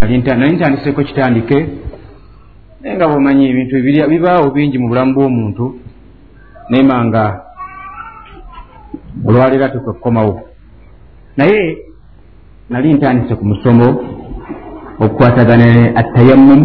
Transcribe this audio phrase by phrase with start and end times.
[0.00, 1.68] nali ntandiseko kitandike.
[2.80, 3.76] Naye nga bwomanyi ebintu
[4.10, 5.64] bibaawo bingi mu bulamu bw'omuntu
[6.70, 7.24] nayema nga
[9.26, 10.34] olwaleera tukwekkomawo
[11.36, 11.60] naye
[12.70, 13.86] nali ntandise ku musomo
[15.04, 15.68] okukwatagana
[16.00, 16.62] attayamum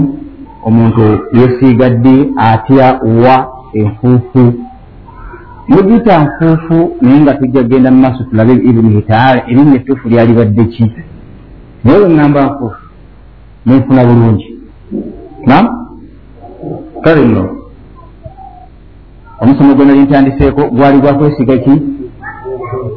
[0.68, 1.06] omuntu
[1.40, 2.88] yesiiga ddi atya
[3.24, 3.36] wa
[3.80, 4.44] enfuufu?
[5.68, 10.84] Mugiyita nfuufu naye nga tujja kgenda mu maaso tulabe ibnihi taala erinnya ettuufu lyalibadde ki?
[11.84, 12.85] Naye bwe ŋŋamba nfuufu
[13.66, 14.48] nenfuna bulungi
[15.46, 15.66] nam
[17.04, 17.44] kale nno
[19.42, 21.74] omusomo gwe nali ntandiseeko gwali gwakwesiiga ki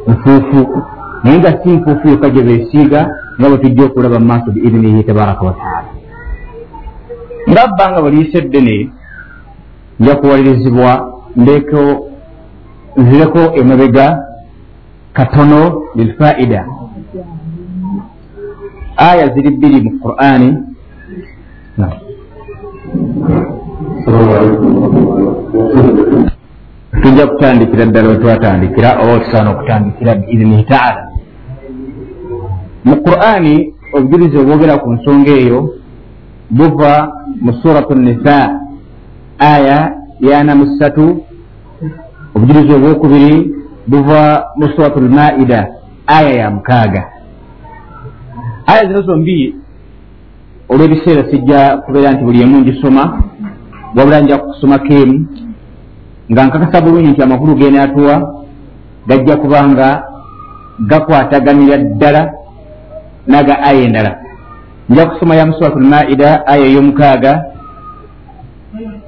[0.09, 0.83] nfuufu
[1.25, 3.01] naye nga si nfuufu yokka gye beesiiga
[3.39, 5.89] nga bwe tujja okulaba mu maaso biibnihi tabaraka wataala
[7.51, 8.91] nga bbanga bweliyise ddene
[10.01, 10.91] nja kuwalirizibwa
[11.37, 11.81] ndeeko
[12.97, 14.07] nzireko emabega
[15.13, 16.67] katono lilfaida
[18.99, 20.51] aya ziri bbiri mu qurani
[27.03, 31.03] tujja kutandikira ddala wetwatandikira oba otusaana okutandikira biidnihi taala
[32.85, 33.55] mu qurani
[33.97, 35.59] obujulizi obwogera ku nsonga eyo
[36.57, 36.93] buva
[37.45, 38.37] mu suratu nisa
[39.39, 39.79] aya
[40.29, 41.05] yana musatu
[42.35, 43.35] obujulizi obwokubiri
[43.91, 44.21] buva
[44.59, 45.61] mu suratu lmaida
[46.07, 47.03] aya ya mukaaga
[48.71, 49.55] aya zino zombi
[50.73, 53.03] olw'ebiseera sijja kubeera nti buli emu ngisoma
[53.97, 55.17] wabula nja kukusomako emu
[56.31, 58.15] nga nkakasa bulungi nti amakulu genaatuwa
[59.09, 59.89] gajja kubanga
[60.91, 62.23] gakwataganira ddala
[63.27, 64.13] naga aya endala.
[64.89, 67.33] Nja kusoma ya musuratu lmaida aya ey'omukaaga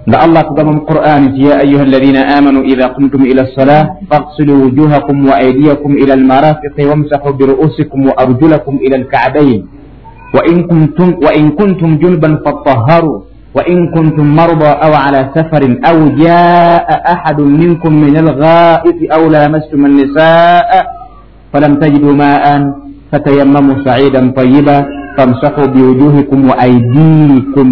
[0.07, 4.63] da allah tugamba mu qur'ani nti ya ayuha alladina amanu idha qumtum ila ssalah faghsilu
[4.69, 9.63] wujuhakum wa aydiyakum ila almarafiqi wamsahu biruusikum wa arjulakum ila alkabain
[10.31, 13.19] وإن كنتم, وإن كنتم جنبا فطهروا
[13.55, 20.71] وإن كنتم مرضى أو على سفر أو جاء أحد منكم من الغائط أو لامستم النساء
[21.53, 22.45] فلم تجدوا ماء
[23.13, 24.79] فتيمموا سعيدا طيبا
[25.19, 27.67] فامسحوا بوجوهكم وأيديكم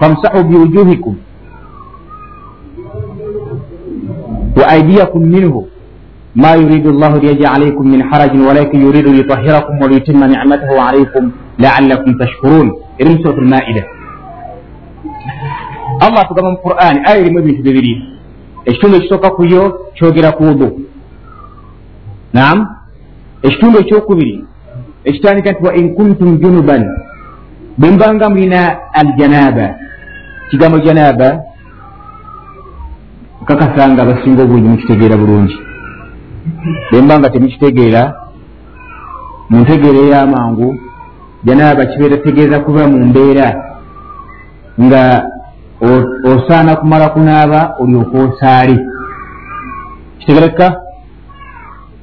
[0.00, 1.14] فامسحوا بوجوهكم
[4.58, 5.54] وأيديكم منه
[6.36, 12.66] ما يريد الله ليجعل عليكم من حرج ولكن يريد ليطهركم وليتم نعمته عليكم لعلكم تشكرون
[13.02, 13.84] إرم سورة المائدة
[16.06, 17.98] الله تقام القرآن آية لم يبين تبذلين
[18.68, 19.62] اشتم اشتوك كيو
[20.00, 20.68] شوكرا كوضو
[22.38, 22.58] نعم
[23.44, 24.46] اشتم اشتوك بذلين
[25.08, 26.78] اشتاني كانت وإن كنتم جنبا
[27.78, 28.52] بمبانغا من
[30.51, 31.29] kigambo janaba
[33.41, 35.57] okakasa nga abasinga obungi mukitegeera bulungi.
[36.91, 38.01] Bwemba nga temukitegeera
[39.49, 40.67] muntegeera ey'amangu
[41.45, 43.47] janaaba kibeera tegeeza kuba mu mbeera
[44.83, 45.03] nga
[46.31, 48.75] osaana kumala kunaaba olyoka osaale.
[50.19, 50.67] Kitegerekka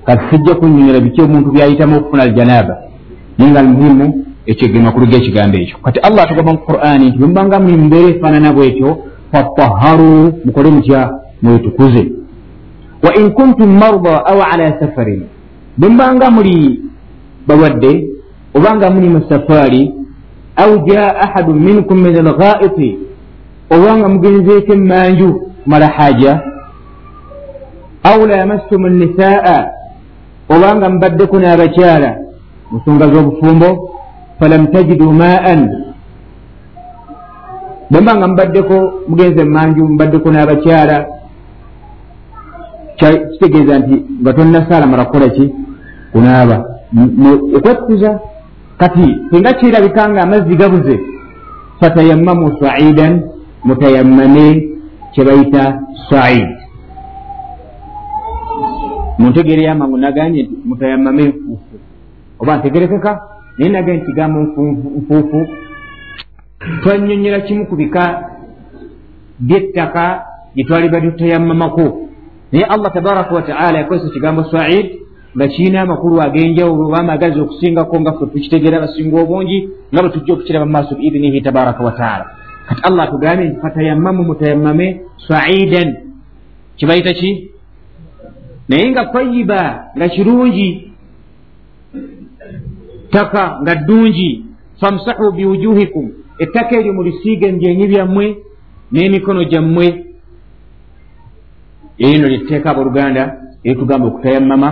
[0.07, 2.75] kati sijja kunyonyola biki omuntu byayitamu okufuna aljanaaba
[3.39, 4.07] naye nga almuhimu
[4.51, 5.77] ekyo makulu g'ekigambo ekyo.
[5.85, 8.89] Kati allah atugamba mu qur'ani nti bwemubanga muli mu mbeera efaanana bwetyo
[9.33, 11.01] fataharu mukole mutya
[11.43, 12.03] mwetukuze
[13.05, 15.23] wa in kuntum marda aw ala safarin.
[15.79, 16.81] Bwembanga muli
[17.47, 18.09] balwadde
[18.55, 19.93] obanga muli mu safaari
[20.57, 22.99] aw jaa ahadu minkum min alghaiti
[23.71, 25.29] obanga mugenzeeko emmanju
[25.65, 26.41] kumala haja
[28.03, 29.67] aw lamastum nisaa
[30.49, 32.11] obanga mubaddeko n'abakyala
[32.71, 33.69] mu nsonga z'obufumbo
[34.39, 35.61] falam tajidu maan.
[37.91, 38.77] Bwembanga mubaddeko
[39.09, 40.97] mugenze emmanju mubaddeko n'abakyala.
[42.99, 45.45] Kitegeeza nti nga tonnasaala mala kukola ki?
[46.13, 46.57] Kunaaba.
[47.57, 48.21] Okwekuza
[48.79, 50.97] kati singa kirabika nga amazzi gabuze
[51.81, 53.23] fatayammamu saidan
[53.65, 54.47] mutayammame
[55.13, 56.49] kyebayita said.
[59.19, 61.35] Muntegeere yamangu naganye nti mutayammame
[62.41, 63.13] oba ntegerekeka
[63.59, 64.41] naye nagaye nti kigambo
[64.99, 65.49] nfuufu
[66.83, 68.05] twanyonyola kimu ku bika
[69.39, 70.25] byettaka
[70.55, 72.09] gyetwaliba tutayammamako
[72.53, 74.87] naye allah tabaraka wataala yakozesa ekigambo said
[75.37, 80.33] nga kirina amakulu ag'enjawulo oba amagazi okusingako nga ffe tukitegeera basinga obungi nga bwe tujja
[80.33, 82.25] okukiraba mu maaso biidinihi tabaraka wataala
[82.69, 84.87] kati allah atugambye nti fatayammamu mutayammame
[85.29, 85.89] saidan
[86.77, 87.51] kibayita ki?
[88.69, 90.88] Naye nga tayiba nga kirungi
[93.09, 94.45] ttaka nga ddungi
[94.81, 98.37] famsahu biwujuhikum ettaka eryo mulisiiga emjenyi byammwe
[98.93, 100.05] n'emikono gyammwe.
[101.99, 103.23] Erino lyetteeka abooluganda
[103.65, 104.69] eritugamba okutayammama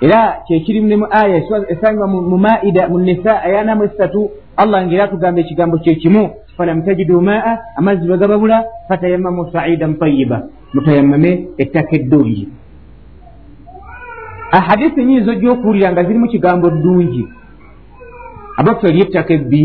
[0.00, 1.36] era kyekiri ne mu aya
[1.68, 7.58] esangibwa mu maida mu nisa ayanamu esatu allah ngaera atugamba ekigambo kyekimu falam tajidu maa
[7.76, 12.48] amazzi bagababula fatayamamu saidan tayiba mutayamame ettaka eddungi.
[14.52, 17.28] Ahadisi nyinza ojja okuwulira nga zirimu kigambo ddungi
[18.60, 19.64] abaffe eri ettaka ebbi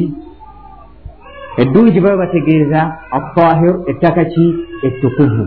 [1.61, 2.81] eddungi baba bategeeza
[3.17, 4.45] atahir ettaka ki?
[4.87, 5.43] Ettukuvu.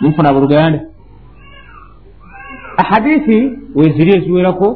[0.00, 0.80] Munfuna buluganda
[2.82, 3.38] ahadisi
[3.74, 4.68] weziri eziwerako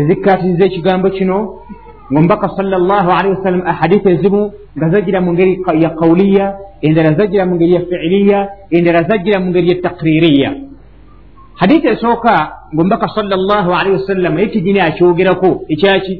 [0.00, 1.38] ezikkatiriza ekigambo kino
[2.12, 4.42] ngaomubaka salllahalihi wasallam ahadisi ezimu
[4.76, 5.52] nga zagira mu ngeri
[5.84, 6.46] ya qawliya
[6.86, 8.38] endala zagira mu ngeri ya fiiliya
[8.76, 10.50] endala zagira mu ngeri ya takririya
[11.60, 12.34] hadisi esooka
[12.74, 16.14] ngaomubaka salllahalihi wasallam naye kijini akyogerako ekyaki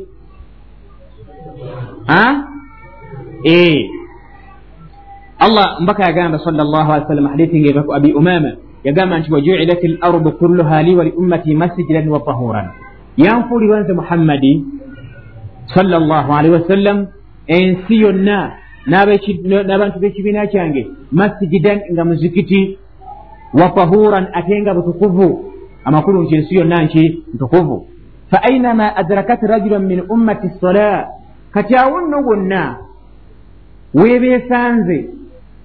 [5.39, 8.53] allah mbaka yagamba salllahalihi wasallam hadisi ngaevaku abi umama.
[8.85, 12.69] Yagamba nti wajuilat lardu kulluha li wali ummati masijidan wa tahuran.
[13.17, 14.65] Yanfuulirwa nze muhammadi
[15.75, 17.07] salllahalihi wasallam
[17.47, 18.53] ensi yonna
[18.87, 22.79] n'abantu b'ekibiina kyange masijidan nga muzikiti
[23.55, 25.29] wa tahuran ate nga butukuvu
[25.85, 27.05] amakulu nti ensi yonna nki
[27.35, 27.87] ntukuvu
[28.31, 31.09] fa ainama adrakat rajulan min ummati sola
[31.55, 32.77] kati awo nno wonna
[33.95, 34.99] weebeesanze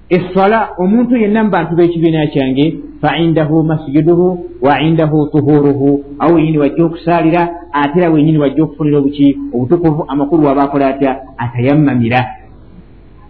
[0.10, 2.66] essola omuntu yenna mu bantu b'ekibiina kyange
[3.02, 4.28] faindahu masjiduhu
[4.62, 6.04] wa indahu tuhuruhu.
[6.20, 7.42] Awo wenyini wajja okusaalira
[7.74, 11.22] ate era wenyini wajja okufunira obuki obutukuvu amakulu waba akola atya?
[11.38, 12.26] Atayammamira.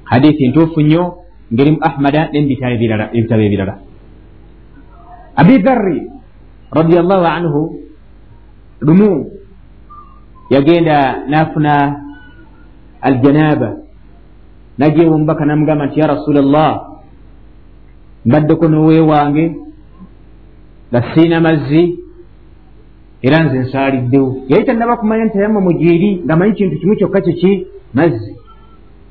[0.04, 1.14] Hadithi ntuufu nnyo
[1.54, 3.76] ngeri mu ahmada nebitabo ebirala
[5.36, 6.12] abi dharri
[6.72, 7.62] radiallahu anhu
[8.82, 9.32] lumu
[10.50, 11.74] yagenda nafuna
[13.02, 13.70] aljanaba
[14.78, 16.72] najewo omubaka namugamba nti ya rasulllah
[18.26, 19.56] mbaddeko noweewange
[20.90, 22.00] nga siina mazzi
[23.22, 28.36] era nze nsaaliddewo yali tannaba kumanya nti ayamma mujeeri ngaamanyi kintu kimu kyokka kiki mazzi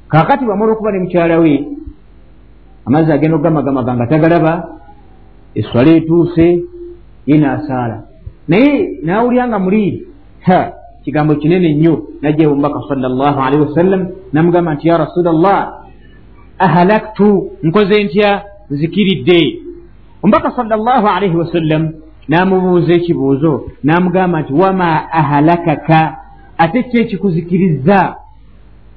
[0.08, 1.67] kaakati bwamala okuba ne mukyala we
[2.87, 4.52] amazzi agenda okugamagamaga nga tagalaba
[5.55, 6.46] eswala etuuse
[7.26, 7.96] ye naasaala
[8.49, 8.73] naye
[9.05, 10.06] naawulira nga muli
[11.08, 15.58] kigambo kinene nnyo najjawo omubaka salllah alaihi wasallam namugamba nti ya rasulllah
[16.58, 18.44] ahalaktu nkoze ntya?
[18.70, 19.40] Nzikiridde.
[20.22, 21.82] Omubaka salllah alaihi wasallam
[22.28, 23.52] n'amubuuza ekibuuzo
[23.84, 26.00] n'amugamba nti wama ahalakaka?
[26.58, 28.16] Ate ki ekikuzikiriza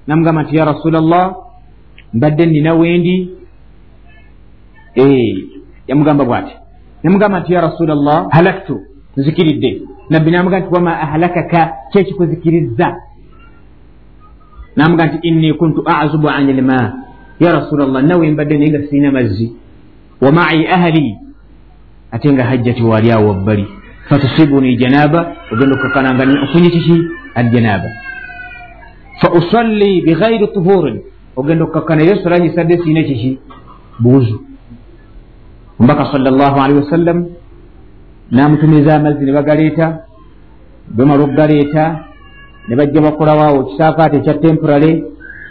[0.08, 1.36] n'amugamba nti ya rasulllah
[2.14, 3.30] mbadde nina wendi
[5.88, 6.54] yamugamba bw'ati.
[7.04, 8.76] Namugamba nti ya rasulllah halaktu
[9.18, 11.62] nzikiridde nabbi n'amugamba nti wama ahalakaka
[11.92, 12.88] ki ekikuzikiriza
[14.76, 16.80] n'amugamba nti inni kuntu azubu an ilma
[17.40, 19.48] ya rasulllah nawe mbadde naye nga sirina mazzi
[20.22, 21.18] wa mai ahali
[22.12, 23.66] ate nga hajjati waali awo wabbali
[24.10, 25.36] fatusibuni janaba.
[25.52, 26.98] Ogenda okukakkananga ofunye kiki
[27.36, 27.90] aljanaba
[29.22, 31.02] fa usalli bighairi tuhurin.
[31.36, 33.40] Ogenda okukakkana era sola nyisadde siina kiki
[34.00, 34.38] buuzu
[35.80, 37.26] omubaka sal llah alihi wasallam
[38.32, 40.06] namutumiza amazzi ne bagaleeta
[40.88, 42.00] bemala okugaleeta
[42.68, 45.04] ne bajja bakolawaawo kisaakaate ekya temporale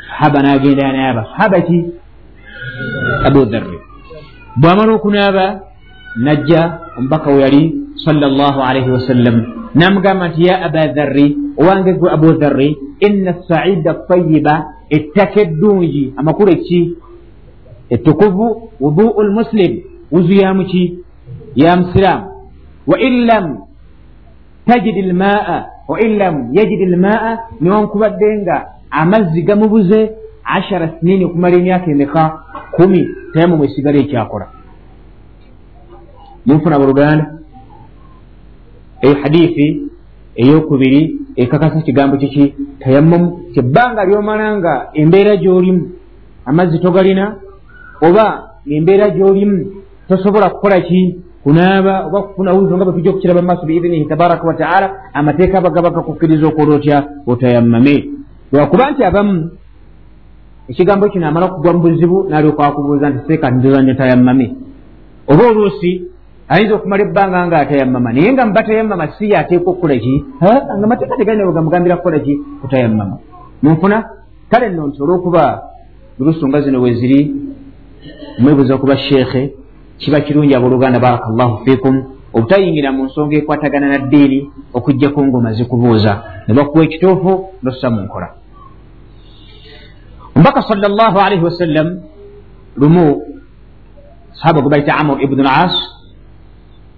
[0.08, 1.78] sahaba nagenda naaba sahaba ki?
[3.24, 3.78] Abu dharri
[4.56, 5.60] bwamala okunaaba
[6.16, 7.74] najja omubaka we yali
[8.04, 9.36] salllah alaihi wasallam
[9.74, 16.14] namugamba nti ya aba dharri owange gwe abu dharri inna saida tayiba ettaka eddungi.
[16.16, 16.96] Amakulu eki?
[17.90, 19.80] Ettukuvu wuduu lmuslim
[20.12, 20.98] wuzu yamuki
[21.54, 22.39] ya musiraamu
[22.90, 23.46] wain lam
[24.66, 28.56] tajid lmaa wain lam yajid lmaa niwankubadde nga
[28.90, 30.00] amazzi gamubuze
[30.44, 32.22] ashara sinini okumala emyaka emeka?
[32.72, 34.46] Kumi tayamumu esigala ekyakola.
[36.46, 37.24] Munfuna buluganda
[39.02, 39.66] eyo hadithi
[40.34, 41.00] eyokubiri
[41.36, 42.54] ekakasa kigambo kiki?
[42.80, 45.82] Tayammumu kyebbanga lyomala nga embeera gyolimu
[46.46, 47.36] amazzi togalina?
[48.02, 48.26] Oba
[48.66, 49.58] embeera gyolimu
[50.08, 55.58] tosobola kukola ki kunaaba oba kufuna wuzo nga bwetujja okukiraba mumaaso biidhinihi tabaraka wataala amateeka
[55.58, 57.94] abagaba gakukkiriza okola otya otayammame
[58.52, 59.50] lwakuba nti abamu
[60.68, 64.46] ekigambo kino amala kugwa mu buzibu nalyoka akubuuza nti seeka ndizanya tayammame
[65.32, 65.90] oba oluusi
[66.48, 70.14] ayinza okumala ebbanga nga atayammama naye nga muba tayammama si yateeka okukola ki?
[70.76, 72.34] Nga mateeka tegalina gamugambira kukola ki?
[72.60, 73.16] Kutayammama
[73.62, 73.96] munfuna
[74.50, 75.62] kale nno nti olwokuba
[76.20, 77.20] olusunga zino weziri
[78.38, 79.42] mwebuza okuba sheekhe
[80.00, 81.94] kiba kirungi abooluganda barakallahu fikum
[82.32, 84.38] obutayingira mu nsonga ekwatagana na ddiini
[84.76, 86.12] okugjako ngoma zikubuuza.
[86.46, 88.28] Ne bakuwa ekituufu nossa mu nkola.
[90.34, 91.88] Omubaka sal llah alaihi wasallam
[92.76, 93.22] lumu
[94.38, 95.74] sahaba gwe baita amur ibunu las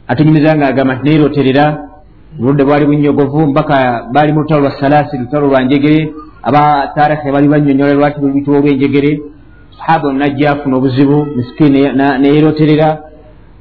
[0.08, 1.64] atunyumiza nga agamba nti nairoterera
[2.38, 6.12] obudde bwali bunyogovu mbaka bali mu lutalo lwa salasi lutalo lwa njegere.
[6.42, 9.20] Aba tarikhe bali banyonyola lwaki buyitibwa olwenjegere
[9.86, 12.98] sahaba najja afuna obuzibu misikini neyeroterera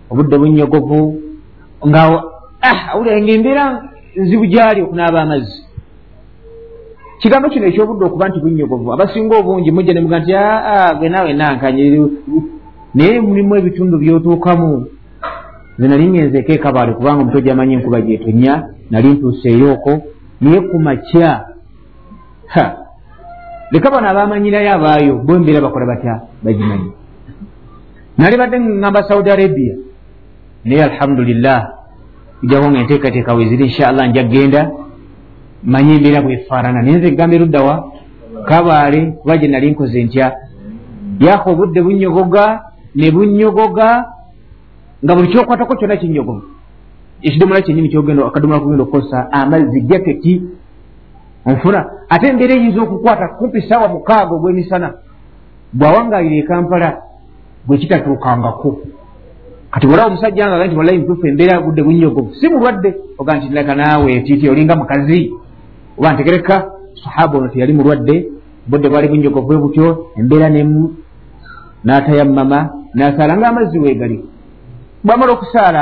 [0.09, 1.21] obudde bunyogovu
[1.87, 2.23] nga
[2.61, 3.83] ah, awulira nga embeera
[4.15, 5.61] nzibu gyali okunaaba amazzi.
[7.19, 11.09] Kigambo kino ekyobudde okuba nti bunyogovu abasinga obungi mujja nemuga nti aa ah, ah, gwe
[11.09, 12.09] naawe nankanye
[12.93, 14.85] naye mulimu ebitundu byotuukamu.
[15.77, 18.53] Nze nali ngenzeeko ekabaale kubanga omuto gyamanyi enkuba gyetonya
[18.91, 19.91] nali ntuuseeyooko
[20.41, 21.29] naye ku makya
[23.71, 26.13] leka bano abamanyirayo abaayo bo embeera bakola batya
[26.43, 27.01] bagimanyi
[28.17, 29.75] nali badde ngamba saudi arabia.
[30.65, 31.59] Naye alhamdulillah
[32.43, 34.71] ijako nga enteekateeka weziri inshallah nja genda.
[35.63, 37.91] Manyi embeera bwefaanana naye nze egamba eruddawa
[38.47, 40.27] kabaale kuba gye nali nkoze ntya
[41.19, 42.43] yaka obudde bunyogoga
[42.95, 44.05] ne bunyogoga.
[45.03, 46.45] Nga buli kyokwatako kyonna kinyogoga.
[47.21, 50.41] Ekidomola kyenyini kyogenda akadomola kugenda okukozesa amazzi jaketi
[51.45, 54.87] onfuna ate embeera eyinza okukwata kumpi saawa mukaaga ogw'emisana
[55.73, 56.89] bwawangaalira ekampala
[57.67, 58.69] bwe kitatuukangako
[59.71, 63.75] kati olaba omusajja nga nti wallahi mutuufu embeera agudde bunyogovu si mulwadde oga nti leka
[63.75, 65.31] naawe tiiti olinga mukazi
[65.97, 66.55] oba ntegereka
[67.03, 68.15] sahaba ono teyali mulwadde
[68.67, 70.95] budde bwali bunyogovu butyo embeera nemu
[71.85, 72.59] n'atayammama
[72.95, 74.17] n'asaala ngaamazzi weegali
[75.03, 75.81] bwamala okusaala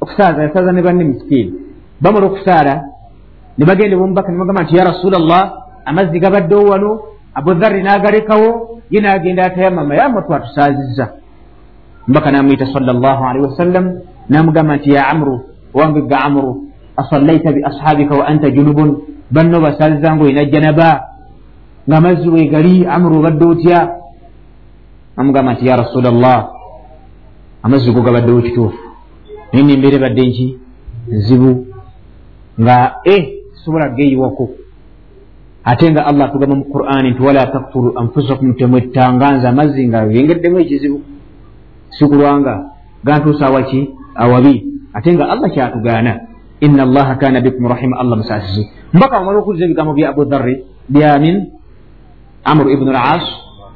[0.00, 1.52] okusaaza yasaaza ne banne misikiini
[2.00, 2.93] bamala okusaala
[3.58, 5.44] ne bagende bomubaka ne bagamba nti ya rasula llah
[5.84, 6.90] amazzi gabaddewo wano
[7.34, 11.08] abudharri n'agalekawo ye n'agenda atayammama yamma twatusaazizza.
[12.08, 15.40] Mbaka namwita sal llah alaihi wasallam namugamba nti ya amru
[15.74, 18.96] owangega amru asallaita bi ashabika wa anta junubun
[19.30, 20.90] banno basaliza nga olina janaba
[21.88, 23.78] nga amazzi wegali amru obadde otya?
[25.16, 26.50] Namugamba nti ya rasula llah
[27.62, 28.78] amazzi go gabaddewo kituufu
[29.52, 30.58] naye nembeera ebadde nki
[31.08, 31.66] nzibu
[32.60, 34.64] nga e sobola geyiwako
[35.64, 41.00] ate nga allah atugamba mu qur'ani nti wala taktulu anfusakum temwettanganza amazzi nga yengeddemu ekizibu.
[41.96, 42.54] Sikulwanga
[43.00, 44.54] gantuusa awaki awabi.
[44.92, 46.12] Ate nga allah kyatugaana.
[46.60, 51.50] Ina allaha kana bikum rahima allah musasizi mbaka amala okuliza ebigambo bya abu dharri byamin
[52.44, 53.26] amru ibnu las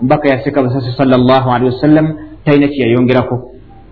[0.00, 2.06] mbaka yaseka basasi sal llah alihi wasallam
[2.44, 3.36] talina kyeyayongerako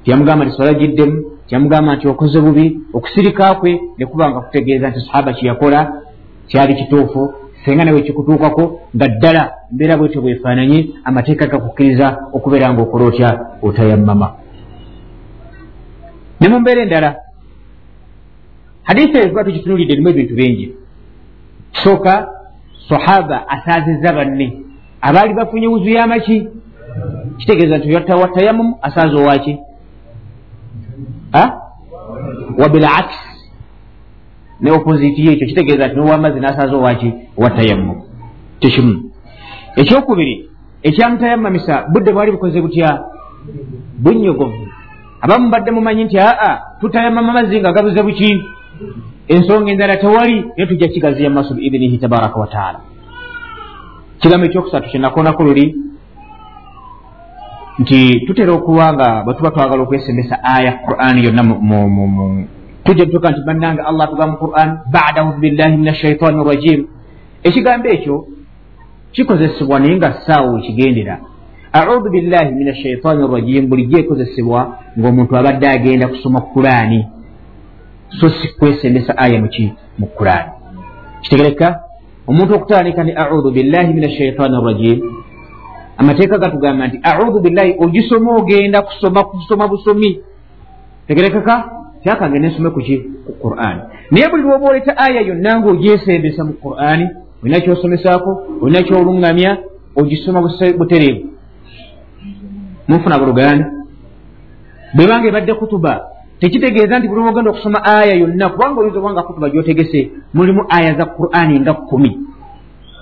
[0.04, 6.02] tiyamugamba nti sola giddemu tiyamugamba nti okoze bubi okusirika kwe nekubanga kutegeeza nti sahaba kyeyakola
[6.48, 7.34] kyali kituufu
[7.64, 13.30] senga nawe kikutuukako nga ddala embeera bwetyo bwefaananye amateeka gakukkiriza okubeera nga okola otya
[13.62, 14.28] otayammama.
[16.40, 17.16] Ne mu mbeera endala
[18.82, 20.66] hadisi tuba tugitunulidde erimu ebintu bingi.
[21.72, 22.28] Kisooka
[22.88, 24.62] sahaba asaazizza banne.
[25.00, 26.48] Abaali bafunye wuzu yamaki.
[27.38, 29.58] Kitegeeza nti watayamumu asaaza owaki
[32.58, 33.14] wabilaks
[34.60, 37.94] ne oppositi yekyo kitegeeza nti nowamazzi nasaaza owaki owatayammu
[38.60, 38.94] tekimu
[39.76, 40.34] ekyokubiri
[40.82, 43.04] ekyamutayammamisa budde bwali bukoze butya?
[43.98, 44.66] Bunyogovu.
[45.20, 48.44] Abamu badde mumanyi nti aa tutayamama mazzi nga gabuze buki?
[49.28, 52.80] Ensonga endala tewali naye tujja kigaziya mumaaso biidinihi tabaraka wataala
[54.20, 55.74] kigambo ekyokusatu kyenakonako luli
[57.78, 61.42] nti tutera okuba nga bwe tuba twagala okwesembesa aya qurani yonna
[62.84, 66.86] tujja tutuka nti bannange allah tuga mu quran bada audu billahi min ashaitani rajim
[67.42, 68.26] ekigambo ekyo
[69.12, 71.20] kikozesebwa naye nga saawa wekigendera
[71.72, 74.60] audu billahi min ashaitani rajim bulijjo ekozesebwa
[74.98, 77.06] ngaomuntu abadde agenda kusoma kurani
[78.20, 80.50] so si kwesendesa aya muki mu kurani
[81.22, 81.80] kitegereka
[82.26, 84.98] omuntu okutandika ni audu billahi min ashaitani rajim
[85.96, 90.20] amateeka gatugamba nti audu billahi ogisoma ogenda kusoma kusoma busomi.
[91.08, 91.54] Tegerekeka
[92.02, 97.06] kyakange nensome kuki ku qur'ani naye buli lwoba oleta aya yonna nga ogyesembesa mu qur'ani
[97.42, 98.30] olina kyosomesaako
[98.62, 99.50] olina kyoluŋŋamya
[99.96, 100.40] ogisoma
[100.78, 101.26] butereevu.
[102.88, 103.66] Munfuna buluganda
[104.94, 105.92] bwebanga ebadde kutuba
[106.40, 111.04] tekitegeeza nti buli lwogenda okusoma aya yonna kubanga oyinza obanga kutuba gyotegese mulimu aya za
[111.06, 112.10] qur'ani nga kkumi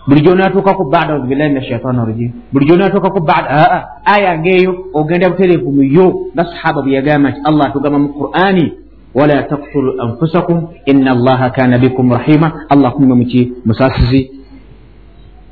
[0.06, 5.72] buli gyonatuukako bada auzubillahi min ashaitani rajim buli gyonatuukako bada aa aya ngaeyo ogenda butereevu
[5.72, 8.72] muyo nga sahaba bwe yagamba nti allah atugamba mu qur'ani
[9.14, 12.66] wala taktulu anfusakum ina allaha kana bikum rahima.
[12.68, 14.30] Allah kumwe muki musasizi.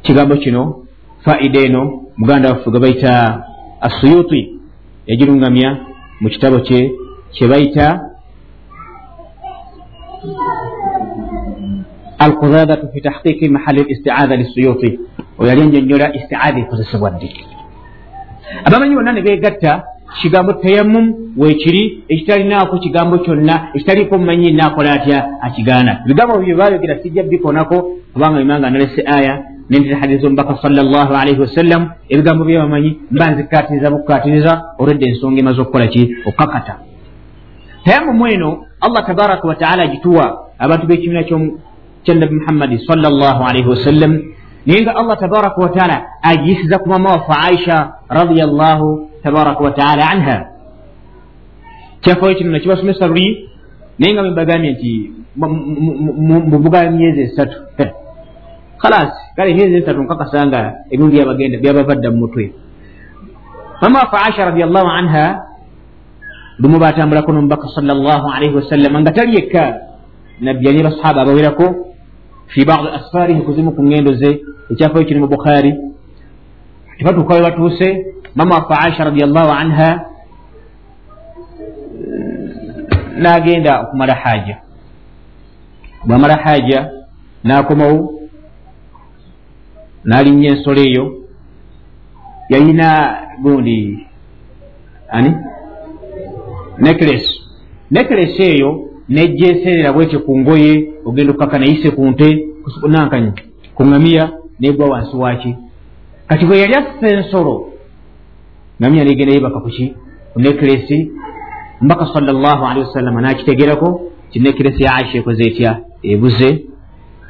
[0.02, 0.82] Kigambo kino
[1.24, 3.44] faida eno muganda waffe gwe bayita
[3.80, 4.58] asuyuti.
[5.06, 5.78] Yagirungamya
[6.20, 6.92] mu kitabo kye
[7.32, 8.00] kyebayita
[12.24, 14.88] alqudadatu fi tahqiqi mahali listiaada lisuyuti
[15.38, 17.28] oyo yali enjonyola istiaada ekozesebwa ddi
[18.66, 19.72] abamanyi bonna ne begatta
[20.20, 27.22] kigambo tayamum weekiri ekitalinaako kigambo kyonna ekitaliiko mumanyi naakola atya akigaana ebigambo byo bayogera sijja
[27.22, 27.76] bikonako
[28.12, 29.34] kubanga bimanga nalese aya
[29.70, 35.86] nendira hadisi omubaka salllah alaihi wasallam ebigambo byebamanyi mba nzikatiriza bukukatiriza olwedde ensonga emaze okukola
[35.86, 36.74] ki okukakata
[37.84, 38.50] tayamumu eno
[38.80, 40.24] allah tabaraka wataala agituwa
[40.58, 41.24] abantu b'ekibiina
[42.04, 44.12] kyannabi muhammadi salllah alaihi wasallam
[44.66, 47.76] naye nga allah tabaraka wataala agiyisiza ku mama waffe aisha
[48.08, 50.38] radiallahu tabaraka wataala anha.
[52.02, 53.48] Kyafayo kino nakibasomesa luli
[53.98, 54.92] naye nga mwebagambye nti
[56.50, 57.56] mubuga myezi esatu
[58.82, 62.44] khalas kale emyezi esatu nkakasanga ebirundi byabagenda byabavadda mu mutwe
[63.82, 65.24] mama waffe aisha radiallahu anha
[66.58, 69.64] lumu batambulako nomubaka salllah alaihi wasallama nga tali yekka.
[70.42, 71.91] Nabbi yali basahaba abawerako
[72.52, 74.30] fi badi asfarihi kuzimu ku ngendo ze
[74.70, 75.72] ekyafayo kiri mu bukhari
[76.98, 77.88] tebatuuka we batuuse
[78.34, 79.90] mama waffe aisha radiallahu anha
[83.18, 84.56] nagenda okumala haja
[86.04, 86.90] bwamala haja
[87.44, 88.12] nakomawo
[90.04, 91.04] nalinnya ensolo eyo
[92.48, 92.88] yayina
[93.42, 94.06] gundi
[95.08, 95.36] ani
[96.78, 97.24] necles
[97.90, 100.72] necles eyo nejja eseerera bwetyo ku ngoye
[101.06, 102.28] ogenda okukaka nayise ku nte
[102.92, 103.30] nankanyi
[103.76, 104.24] ku ŋamiya
[104.60, 105.52] negwa wansi waki
[106.28, 107.54] kati bwe yali assa ensolo
[108.80, 109.86] ŋamiya negenda yebaka kuki
[110.32, 110.98] ku neclesi
[111.84, 113.88] mbaka salllahalihi wasallama nakitegerako
[114.32, 115.80] ti neclesi ya aisha ekoze etya?
[116.02, 116.64] Ebuze.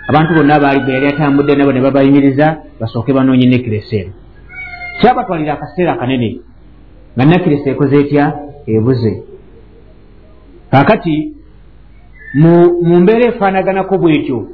[0.09, 4.12] Abantu bonna baali bwe yali atambudde nabo ne babayimiriza basooke banoonye neclesi eno.
[5.01, 6.41] Kyabatwalira akaseera kanene
[7.17, 8.25] nga neclesi ekoze etya?
[8.67, 9.23] Ebuze.
[10.71, 11.33] Kakati
[12.35, 14.49] mu mbeera efaanaganako bwetyo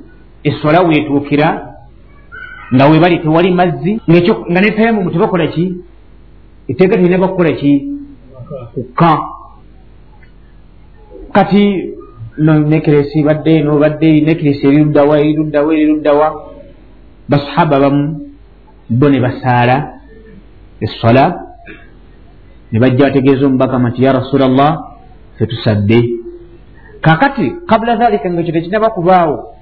[0.44, 1.48] eswala weetuukira
[2.74, 4.00] nga webali tewali mazzi
[4.50, 5.74] nga netayamumu tebakola ki?
[6.68, 7.72] Eteeka terina bakukola ki?
[8.74, 9.12] Kukka.
[11.32, 11.94] Kati
[12.38, 16.26] nekiresi badde eno badde nekiresi eriruddawa eriruddawa eriruddawa
[17.28, 18.04] basahaba bamu
[18.90, 19.76] bo ne basaala
[20.80, 21.24] eswala
[22.72, 24.72] ne bajja bategeeza omubaka nti ya rasula llah
[25.38, 26.17] fetusadde
[27.00, 29.54] kakati kabula dhalika nga ekyo tekinaba kubaawo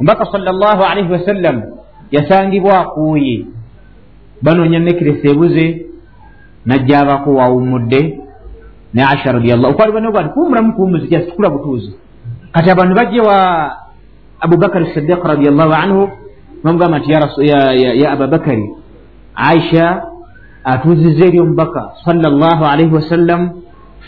[0.00, 1.62] omubaka salllah alaihi wasallam
[2.10, 3.44] yasangibwa akuuye
[4.42, 5.86] banoonya nekiresi ebuze
[6.66, 8.20] najja abako wawummudde
[8.94, 11.94] ne aisha radiallah okwali banobani kuwumulamu kuwumuzi kyasikula butuuzi
[12.52, 13.38] kati abantu bajje wa
[14.40, 16.10] abubakari sidiq radiallahu anhu
[16.64, 17.12] bamugamba nti
[18.02, 18.70] ya ababakari
[19.34, 20.02] aisha
[20.64, 23.50] atuuziza eri omubaka salllah alaihi wasallam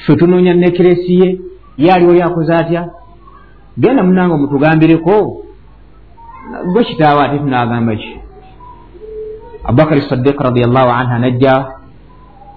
[0.07, 1.41] fe tunoonya nekiresi ye
[1.79, 2.83] ye aliwo lyakoze atya
[3.79, 5.15] genda munanga omutugambireko
[6.73, 8.13] gwe kitaawo ate tunagamba ki?
[9.65, 11.55] Abubakari sidiq radiallahu anha najja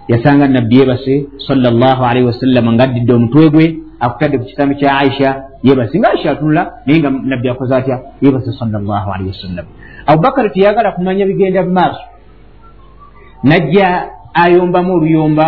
[0.07, 3.65] yasanga nabbi yebase salllahalaihi wasallama ngaaddidde omutwe gwe
[3.99, 5.29] akutadde ku kitami kya aisha
[5.63, 9.65] yebase nga aisha atunula naye nga nabbi akoze atya yebase salllahalaihi wasallam
[10.05, 12.01] abubakari teyagala kumanya bigenda mumaaso
[13.43, 13.87] najja
[14.33, 15.47] ayombamu oluyomba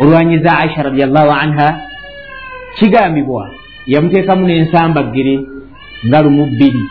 [0.00, 1.68] olwanyiza aisha radiallahu anha
[2.78, 3.50] kigambibwa
[3.86, 5.34] yamuteekamu n'ensambagere
[6.06, 6.84] nga lumu bbiri.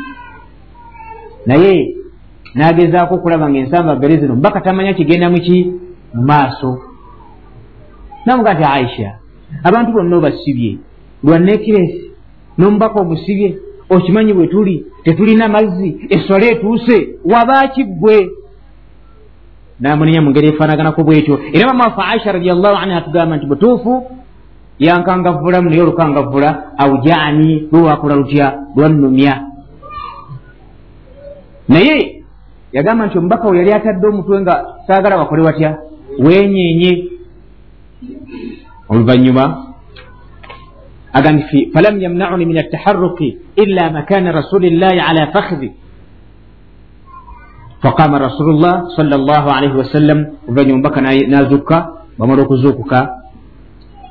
[1.46, 1.96] Naye
[2.56, 5.72] nagezaako okulaba nga ensambagere zino mbaka tamanya kigenda muki
[6.14, 6.80] mu maaso.
[8.26, 9.10] Namuga nti aisha
[9.64, 10.78] abantu bonna obasibye
[11.24, 12.12] lwanekiresi
[12.58, 13.58] n'omubaka omusibye
[13.90, 14.86] okimanyi bwe tuli?
[15.04, 16.98] Tetulina mazzi eswala etuuse
[17.32, 18.30] wabaaki ggwe?
[19.80, 24.21] Namunenya mu ngeri efaanaganako bwekyo era mamafe aisha radiallahu anha atugamba nti butuufu
[24.82, 29.34] yankangavulamu naye olukangavula awujaani lwewakola lutya lwannumya
[31.70, 32.24] naye
[32.74, 34.56] yagamba nti omubaka we yali atadde omutwe nga
[34.88, 35.78] saagala bakole watya
[36.20, 36.92] wenyenye
[38.90, 39.66] oluvanyuma
[41.14, 45.72] agambye falam yamnauni min ataharuki illa makana rasulillahi ala fakhdi
[47.84, 51.78] faqama rasulullah sal llah alaihi wasallam oluvanyuma omubaka nazukka
[52.18, 53.21] bamala okuzuukuka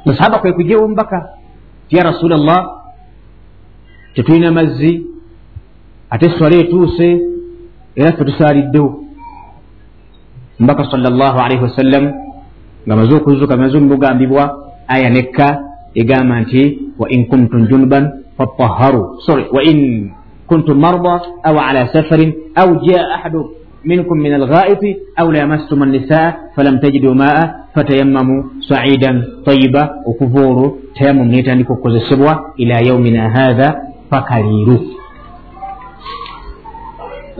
[0.04, 1.28] musahaba kwe kujewo omubaka
[1.88, 2.60] ti ya rasulllah
[4.14, 5.06] tetulina mazzi
[6.10, 7.08] ate swala etuuse
[7.96, 9.04] era ffe tusaaliddewo
[10.60, 12.04] mbaka salllahalaihi wasallam
[12.86, 14.44] nga maze okuzuuka maze omugambibwa
[14.88, 15.46] aya nekka
[15.94, 18.04] egamba nti wain kuntum junuban
[18.38, 20.10] fataharu sorry wain
[20.46, 26.80] kuntum marda aw ala safarin aw jaa ahadu minkum min alghaiti aw lamastum annisaa falam
[26.80, 33.68] tajidu maa fatayammamu saidan tayiba okuva olwo tayammamu netandika okukozesebwa ila yaumina hatha
[34.10, 34.78] fakaliiru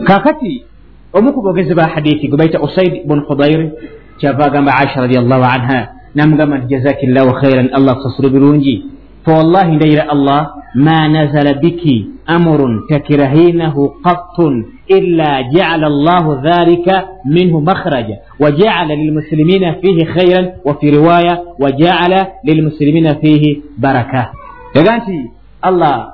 [0.03, 0.65] kakati
[1.13, 3.71] omu ku bogezi ba hadithi gwe baita usaid bun hudair
[4.17, 8.85] kyava agamba aisha radiallahu anha namugamba nti jazaki llahu khairan allah kusasula birungi
[9.27, 18.15] ndayira allah ma nazala biki amurun takirahinahu qattun illa jaala allahu dhalika minhu makhraja.
[18.39, 24.31] Wajaala lilmuslimina fihi khairan wafi riwaya wajaala lilmuslimina fihi baraka
[24.75, 25.29] yaga nti
[25.61, 26.13] allah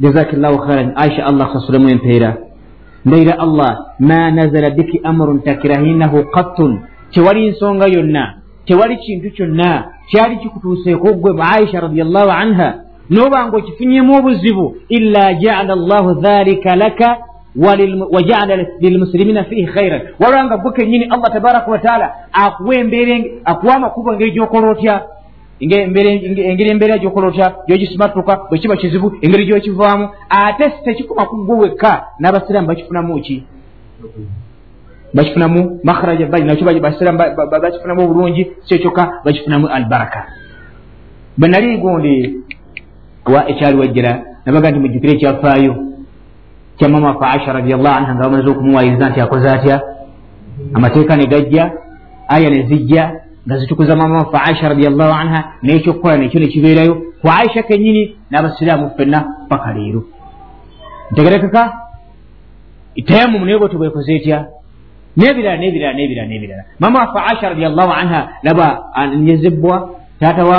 [0.00, 2.36] jazaki llahu khairan aisha allah kusasulemu empeera
[3.04, 6.80] ndayira allah ma nazala biki amurun takirahinahu qattun.
[7.12, 8.37] Tewali nsonga yonna
[8.68, 9.70] tewali kintu kyonna
[10.10, 12.68] kyali kikutuuseeko gwe aisha radiallahu anha
[13.10, 17.18] noba nga okifunyemu obuzibu illa jaala llahu dhalika laka
[18.10, 24.12] wajaala lilmusilimina fihi khairan walwa nga gwe kenyini allah tabaraka wataala akuwa embeera akuwa amakubo
[24.12, 25.02] engeri gyokola otya?
[25.60, 27.54] Engeri embeera gyokola otya?
[27.66, 33.44] Gyogisimatuka bwe kiba kizibu engeri gyokivaamu ate tekikuma ku gwe wekka n'abasiraamu bakifunamu ki
[35.14, 40.26] bakifunamu makhraja bakifunamu obulungi kyekyoka bakifunamu albaraka.
[41.38, 42.34] Bwenali gundi
[43.26, 45.76] wa ekyali wajjira nabaga nti mujjukire ekyafaayo
[46.76, 49.82] kyamama wafe aisha radiallahu anha nga bamaze okumuwayiriza nti akoze atya
[50.74, 51.72] amateeka ne gajja
[52.28, 57.62] aya ne zijja nga zitukuza mama wafe aisha radiallahu anha nekyokukola nekyo nekibeerayo ku aisha
[57.62, 60.04] kenyini n'abasiraamu ffenna paka leero
[61.10, 61.62] ntegerekeka
[63.06, 64.46] tayamumu naye bwe tubwekoze etya
[65.18, 70.58] nebirala nebirala nebirala nebirala mama wafe aisha radiallahu anha laba anyezebwa taata wa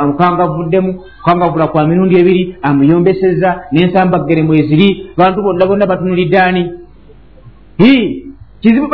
[0.00, 6.62] amukangavuddemu kukangavula kwa mirundi ebiri amuyombeseza nensambagere mweziri bantu bonna bonna batunuliddaani
[8.62, 8.88] kizibu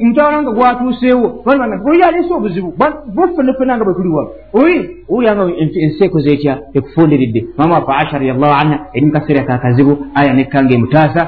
[0.00, 1.44] mutawala nga gwatuuseewo
[1.86, 2.74] oyo alese obuzibu
[3.14, 4.22] bofenefenanga bwe tuliwa
[5.08, 10.74] owuliranga ensi ekoze etya ekufundiridde mama wafe aisha radiallahu anha eri mukaseera kakazibu aya nekkanga
[10.74, 11.22] emutaasa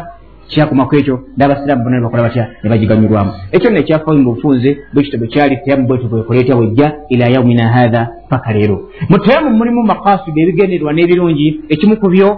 [0.48, 5.28] kyakumaku ekyo n'abasiraamu bonna nebakola batya ne bagiganyulwamu ekyo nno ekyafayo mu bufunze bwekito bwe
[5.28, 8.76] kyali teyamu bwetu bwekoleetya wejja ila yaumina hatha paka leero.
[9.08, 12.28] Mu teyamu mulimu makasudi ebigenderwa n'ebirungi ekimu ku byo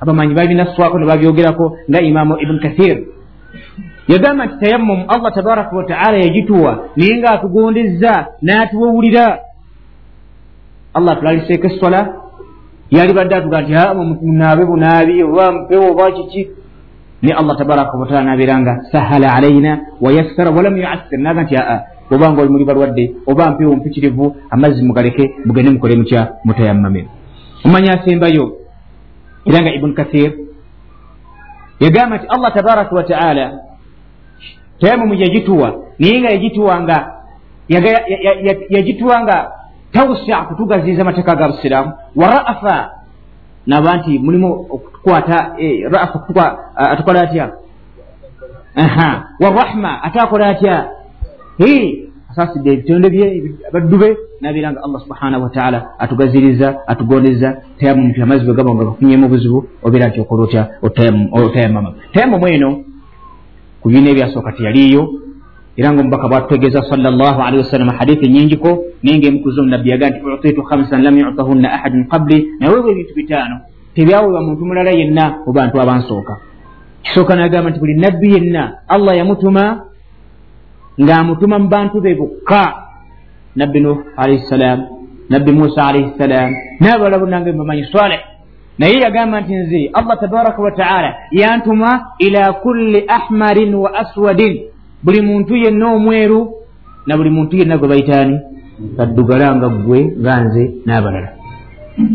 [0.00, 2.96] abamanyi babinaswako ne babyogerako nga imamu ibuni kathir.
[4.08, 9.38] Yagamba nti tayammumu allah tabaraka wataala yagituwa naye ng'atugondezza n'atuwawulira.
[10.94, 12.00] Allah atulaliseeko essola
[12.90, 13.72] yalibadde atuga nti
[14.22, 16.55] munaabe bunaabi oba mpewo oba kiki
[17.22, 21.18] ni allah tabaraka wataala nabeeranga sahala alaina wayassara walam yuassir.
[21.18, 26.28] Naga nti aa obanga oli muli balwadde oba mpewo mpikirivu amazzi mugaleke mugende mukole mutya
[26.44, 27.08] mutayammame.
[27.64, 28.52] Omanyi asembayo
[29.46, 30.32] era nga ibuni kathir
[31.80, 33.46] yagamba nti allah tabaraka wataala
[34.80, 36.96] tayamumu yagituwa naye nga yagituwa nga
[38.70, 39.50] yagituwa nga
[39.92, 42.90] tawusa kutugaziza amateeka ga busiraamu wa ra'afa
[43.66, 47.52] naba nti mulimu okutukwata eh, ra'afa atukola atya
[49.40, 50.88] warahma ate akola atya
[52.30, 58.54] asasidde ebitondo bye abaddube nabeera nga allah subhanahu wataala atugaziriza atugondeza tayamumu ti amazzi bwe
[58.54, 60.62] gaba nga gafunyemu obuzibu obeera nti okola otya
[61.32, 62.70] otayamama tayamumu eno
[63.80, 65.02] ku biina ebyasooka teyaliiyo
[65.76, 70.62] era nga omubaka bwatutegeeza salllah alihi wasallama hadithi nyingiko naye ngaemukuzo nabbi yaga nti utitu
[70.62, 73.56] khamsan lam yutahunna ahadun qabli naweebwa ebintu bitaano
[73.94, 76.34] tebyaweebwa muntu mulala yenna mu bantu abansooka
[77.02, 79.64] kisooka nagamba nti buli nabbi yenna allah yamutuma
[81.00, 82.62] ng'amutuma mu bantu be bokka
[83.56, 84.78] nabbi nuh alaihi ssalam
[85.28, 88.20] nabbi musa alaihi ssalam n'abala bonnange bamanyi saleh
[88.78, 94.54] naye yagamba nti nze allah tabaraka wataala yantuma ila kulli ahmarin wa aswadin
[95.06, 96.50] buli muntu yenna omweru
[97.06, 98.36] na buli muntu yenna gwe bayitaani
[98.96, 101.30] kaddugalanga ggwe nga nze n'abalala.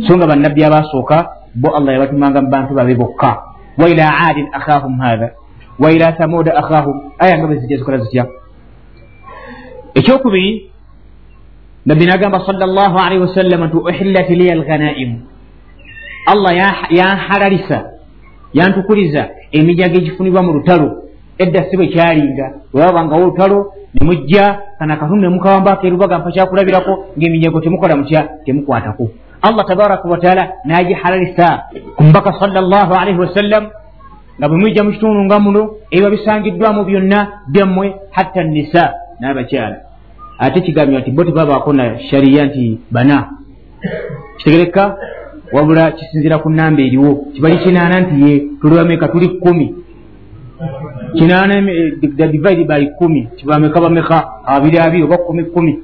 [0.08, 1.18] So nga bannabbi abasooka
[1.56, 3.32] bo allah yabatumanga mu bantu babe bokka.
[3.80, 5.30] Wa ila adin akhahum hatha
[5.80, 7.16] wa ila thamuda akhahum.
[7.18, 8.28] Aya nga bezijja zikola zitya?
[9.96, 10.72] Ekyokubiri
[11.86, 15.18] nabbi nagamba sal llah alaihi wasallama nti uhillat liya alghanaimu
[16.28, 16.54] allah
[16.92, 17.90] yanhalalisa
[18.54, 21.01] yantukuliza eminyago egifunibwa mu lutalo
[21.44, 24.46] edda si bwe kyalinga wewabangawo olutalo nemujja
[24.80, 29.10] kana katundu nemukawambako erubaga mpa kyakulabirako ngaeminyago temukola mutya temukwatako.
[29.42, 31.48] Allah tabaraka wataala nagihalalisa
[31.96, 33.64] ku mbaka salllah alaihi wasallam
[34.38, 39.78] nga bwe mwijja mu kitundu nga muno ebiba bisangiddwamu byonna byammwe hatta nisa n'abakyala.
[40.40, 43.30] Ate kigambibwa nti bo tebabaako na shariya nti bana.
[44.38, 44.98] Kitegereka
[45.52, 49.76] wabula kisinzira ku namba eriwo kibali kinaana nti ye tulibameka tuli kumi
[51.18, 51.62] kinaana
[52.02, 53.28] divide by kumi.
[53.38, 55.80] Kibameka bameka abiri abiri oba kumi kumi.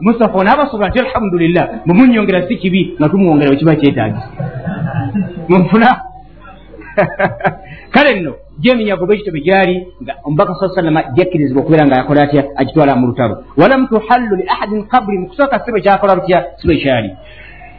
[0.00, 1.68] Mustafa naabasobola nti alhamdulillah.
[1.86, 4.28] Mumunyongera si kibi nga tumwongera wekiba kyetagisa
[5.48, 6.00] munfuna
[7.94, 12.96] kale nno gyeminyago bwekitobe gyali nga omubaka sa salama jakkirizibwa okubeera nga yakola atya agitwala
[12.96, 17.10] mu lutalo walam tuhallu li ahadin qabuli mu kusooka sibe kyakola lutya sibe kyali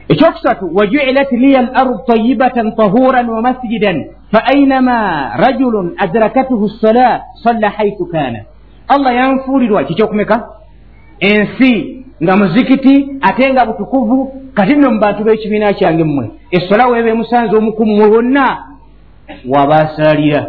[0.10, 4.98] ekyokusatu wajuilat liya lardu tayibatan tahuran wa masjidan fa ainama
[5.38, 8.40] rajulun adrakatuhu sala salla haithu kana
[8.88, 10.48] allah yanfuulirwa kikyokumeka
[11.20, 17.10] ensi nga muzikiti ate nga butukuvu kati nno mu bantu b'ekibiina kyange mmwe esola weeba
[17.10, 18.58] emusanze omukummwe wonna
[19.50, 20.48] wabaasaalira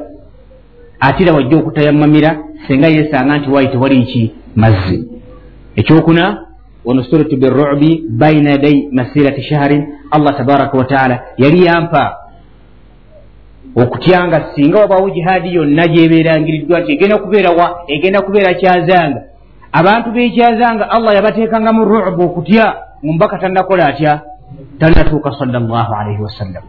[1.01, 5.09] ate era wajja okutayamamira senga yeesanga nti wayi tewali ki mazzi
[5.77, 6.50] ekyokuna
[6.85, 12.17] wanusuratu birubi baina yaday masirati shaharin allah tabaraka wataala yali yampa
[13.77, 19.23] okutyanga singa wabaawo jihaadi yonna gyebeerangiriddwa nti egenda kubeera wa egenda kubeera kyazanga
[19.73, 24.21] abantu bekyazanga allah yabateekanga mu rubu okutya mumubaka tannakola atya
[24.79, 26.63] tannatuuka salaalaihi wasallam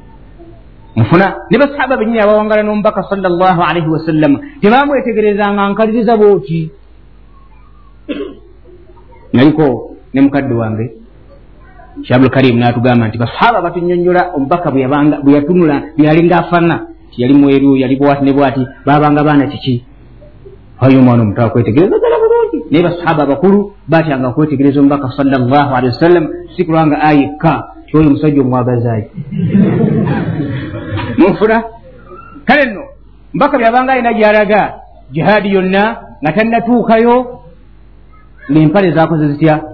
[0.95, 6.71] nfuna ne basahaba benyini abawangala n'omubaka salaalaihi wasallama tebamwetegerezanga nkaliriza booti
[9.33, 10.85] naliko ne mukadde wange
[12.03, 16.75] kyabulkarimu n'atugamba nti basahaba batunyonyola omubaka bwe yatunula byeyalinga afana
[17.11, 19.85] tiyali mweru yali bwati ne bwati babanga baana kiki?
[20.81, 22.59] Ayo omwana omuto akwetegereza ddala bulungi.
[22.71, 27.53] Naye basahaba abakulu batyanga okwetegereza omubaka salllah alihi wasallam si kulwanga ayekka
[27.87, 29.05] tioyo omusajja omwagazaayi.
[31.19, 31.63] Munfuna?
[32.45, 32.83] Kale nno
[33.33, 34.73] mubaka byabanga alina gyalaga
[35.11, 35.83] jihaadi yonna
[36.23, 37.41] nga tannatuukayo
[38.51, 39.70] ngaempale zakoze zitya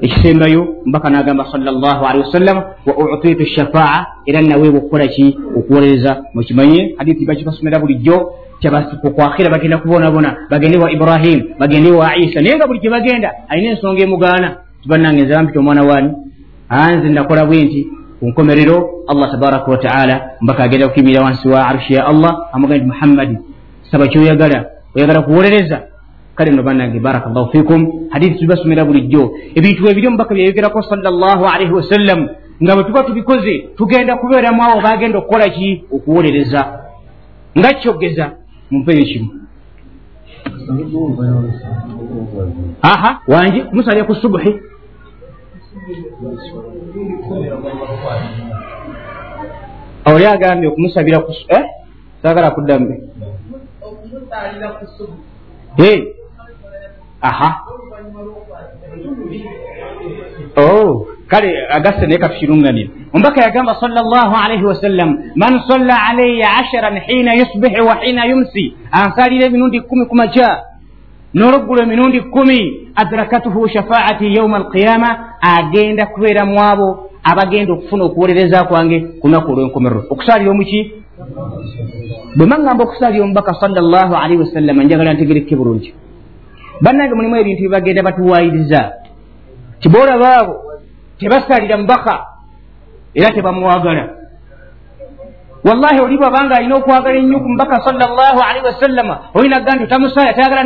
[0.00, 2.56] ekisembayo mubaka nagamba salllah alihi wasallam
[2.86, 5.38] wa utitu shafaa era naweebwa okukola ki?
[5.56, 12.56] Okuwolereza mukimanye hadithi bakibasomera bulijjo kyabakwakhira bagenda kubonabona bagende wa ibrahimu bagende wa isa naye
[12.56, 14.56] nga buli kyebagenda alina ensonga emugaana.
[14.82, 16.12] Tibanange nze bampita omwana waani?
[16.68, 17.86] Anze nakola bwe nti
[18.20, 22.86] ku nkomerero allah tabaraka wataala mbaka agenda kukimirira wansi wa arshi ya allah amugaa nti
[22.86, 23.38] muhammadi
[23.90, 24.64] saba kyoyagala.
[24.96, 25.82] Oyagala kuwolereza
[26.38, 29.22] kale no banange barakallahu fikum hadithi tubasomera bulijjo
[29.58, 32.20] ebintu ebiri omubaka byeyogerako salllah alaihi wasallam.
[32.62, 36.60] Nga bwe tuba tubikoze tugenda kubeeramu awo bagenda okukola ki okuwolereza
[37.58, 38.24] nga kyogeza
[38.70, 39.30] mumpeyo kimu
[42.82, 44.52] aha wangi kumusalya ku subuhi.
[50.06, 51.64] Oli agambye okumusabira ku eh?
[52.22, 52.86] sagala kuddamu
[57.20, 57.50] aha.
[60.56, 67.34] Oh kale agasse naye katukirunganira omubaka yagamba salllah alaihi wasallam man salla alaya asharan hina
[67.34, 68.74] yusbihi wa hina yumsi.
[68.92, 70.64] Ansalira emirundi kumi kumakya
[71.34, 72.88] n'oluggulo emirundi kumi.
[72.94, 75.10] Adrakatuhu shafaati yauma alqiyama.
[75.40, 80.04] Agenda kubeera mu abo abagenda okufuna okuwolereza kwange kunaku olwenkomerero.
[80.10, 80.92] Okusalira omuki?
[82.36, 85.94] Bwe maŋŋamba okusalira omubaka salllah alaihi wasallama njagala ntegereke bulungi
[86.80, 88.80] bannange mulimu ebintu byebagenda batuwayiriza
[89.80, 90.54] tiboolabaabo
[91.18, 92.14] tebasalira mubaka
[93.14, 94.04] era tebamuwagala.
[95.64, 100.62] Wallahi oli bwabanga alina okwagala ennyo ku mubaka salllah alaihi wasallama olinaga nti otamusaya tayagala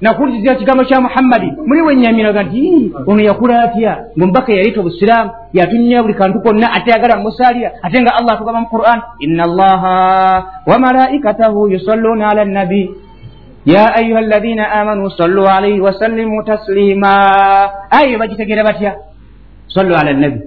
[0.00, 3.92] nakuwuliriza ekigambo kya muhammadi muli wenyamiraga nti ono yakula atya?
[4.18, 8.68] Ngaomubaka yaleeta obusiraamu yatunya buli kantu konna ate yagala musalira ate nga allah atugamba mu
[8.74, 9.94] quran ina allaha
[10.66, 12.90] wa malaikatahu yusalluuna ala nabi
[13.76, 17.12] ayuha alladhina amanu sallu alaihi wasallimu taslima
[17.90, 18.94] ayo bagitegeera batya
[19.74, 20.40] sallu ala nabi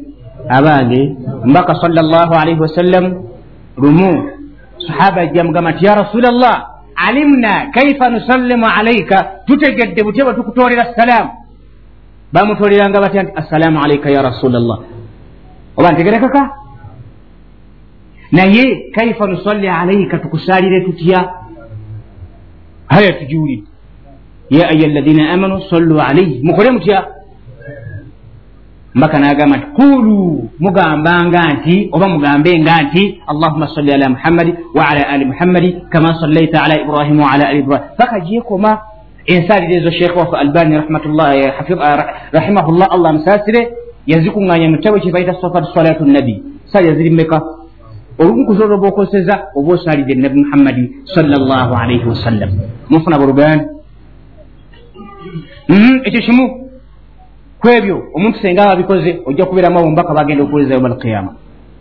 [0.50, 1.02] abange
[1.46, 3.06] mbaka salllah alaihi wasallam
[3.78, 4.30] lumu
[4.88, 6.58] sahaba ajja mugamba nti ya rasula llah
[6.96, 11.30] alimna kaifa nusallimu alaika tutegedde butya bwe tukutolera salaamu
[12.34, 14.80] bamutoleranga batya nti assalaamu alaika ya rasula llah
[15.78, 16.42] oba ntegerekaka
[18.32, 21.20] naye kaifa nusalli alaika tukusalire tutya
[22.94, 23.68] haya tujuulidde
[24.50, 27.08] ya ayuha alladhina amanu sallu alaihi mukole mutya
[28.96, 35.26] mbaka nagamba nti kulu mugambanga nti oba mugambenga nti allahuma salli ala muhammadi waala ali
[35.26, 38.72] muhammadi kama sallaita ala ibrahima waala ali ibrahim paka gyekoma
[39.26, 40.76] ensalire ezo sheekh wafe albani
[42.36, 43.62] rahimahullah allah musasire
[44.08, 47.61] yazikuŋŋanya mu kitabo kyebaita safat salatu nabi salya ziri mmeka
[48.22, 50.84] olumu kuzola oba okoseza oba osalidde nabi muhammadi
[51.16, 52.50] salllah alaihi wasallam
[52.90, 53.66] mufuna buluganda
[55.70, 56.46] mhm, ekyo kimu.
[57.62, 61.32] Ku ebyo omuntu senga ababikoze ojja kubeeramu abomubaka bagenda okuwuliriza yoma alqiyama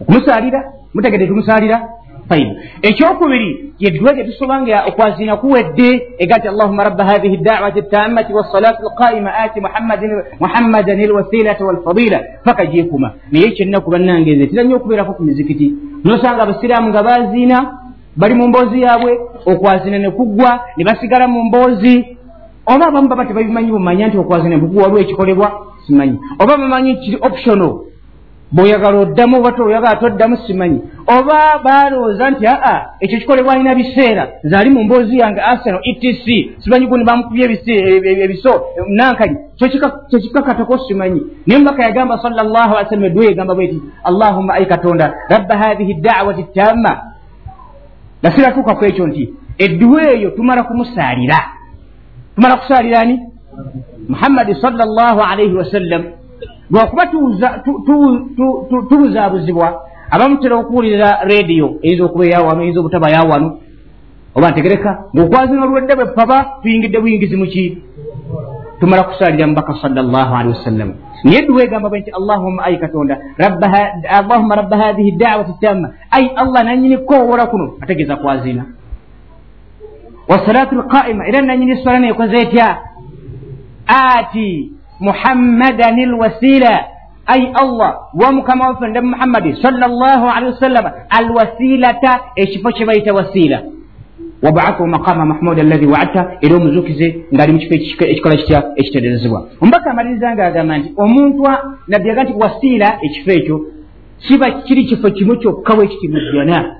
[0.00, 0.60] okumusalira
[0.94, 1.76] mutegedde tumusalira
[2.30, 5.88] faina ekyokubiri yeddwa gye tusobanga okwazina kuwedde
[6.18, 9.60] ega ti allahuma rabba hathihi dawati tammati wassalatu alqaima ati
[10.40, 15.74] muhammadan alwasilata walfadila paka gyekuma naye kyennaku bannange nze tirannyo okubeerako ku mizikiti.
[16.04, 17.58] Nosanga abasiraamu nga baziina
[18.16, 22.16] bali mu mboozi yaabwe okwazina ne kuggwa ne basigala mu mboozi.
[22.66, 25.48] Oba abamu baba tebabimanyi bumanya nti okwazina ne kuggwa waliwo ekikolebwa
[25.86, 26.18] simanyi.
[26.38, 27.89] Oba bamanyi kiri optional
[28.52, 30.80] bweoyagala oddamu oba toyagala toddamu simanyi.
[31.06, 36.26] Oba balowooza nti aa ekyo kikolebwa alina biseera zaali mu mboozi yange arsenal etc
[36.58, 37.44] simanyi guni bamukubye
[38.24, 38.52] ebiso
[38.88, 39.36] nankali
[40.10, 41.20] kyekikakatako simanyi.
[41.46, 46.44] Naye mubaka yagamba salllah ali sallam edduwa yegamba bweti allahumma ai katonda rabba hathihi dawati
[46.54, 46.92] tamma.
[48.22, 51.38] Nasiratuuka ku ekyo nti edduwa eyo tumala kumusaalira
[52.34, 53.20] tumala kusaalira ani?
[54.08, 56.02] Muhammadi salllah alaihi wasallam
[56.70, 57.06] lwakuba
[58.88, 59.68] tubuzaabuzibwa
[60.10, 63.48] abamutera okuwulira rediyo eyinza okuba eyawano eyinza obutaba yawano
[64.36, 67.64] oba ntegereka ngaokwazina olwedde bwe paba tuyingidde buyingizi muki
[68.80, 70.94] tumala kusaalira mubaka salllahalihi wasallam.
[71.24, 73.18] Naye duwa egamba bwe nti allahumma ai katonda
[74.08, 75.88] allahumma rabba hathihi dawati tamma.
[76.10, 78.64] Ai allah nanyini kowola kuno ategeeza kwazina
[80.28, 82.78] wasalatu lqaima era nanyini swala nekoze etya?
[83.86, 86.84] Ati muhammadan lwasila
[87.26, 87.98] ai allah.
[88.14, 92.20] Wamukama waffe nde muhammadi salllahalihi alwasilata.
[92.36, 93.62] Ekifo kye bayita wasila.
[94.42, 96.32] Wabaathu maqama mahmud allahi waadta.
[96.40, 101.42] Era omuzukize ngaali mukifo ekikola kitya ekiterezebwa omubaka amaliriza nga agamba nti omuntu
[101.88, 103.66] nabbi aga nti wasiila ekifo ekyo
[104.18, 106.76] kiba kiri kifo kimu kyokka bwe kiti mudyona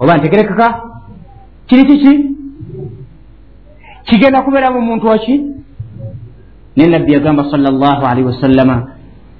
[0.00, 0.82] oba ntegerekaka
[1.66, 2.12] kiri kiki
[4.04, 5.44] kigenda kubeeramu omuntu waki
[6.78, 8.76] naye nabbi yagamba salllah alaihi wasallama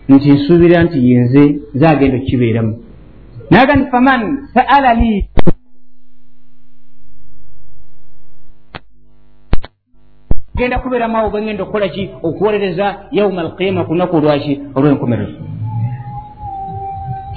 [0.08, 1.42] nti nsuubira nti yenze
[1.74, 2.72] zagenda okukibeeramu
[3.50, 4.22] naga nti faman
[4.54, 5.28] saala li.
[10.56, 15.32] Genda kubeeramu awo bwengenda okukola ki okuwolereza yauma alqiyama ku lunaku olwaki olwenkomerero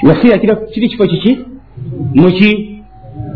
[0.08, 0.38] wasiira
[0.74, 1.40] kiri kifo kiki?
[2.16, 2.50] Muki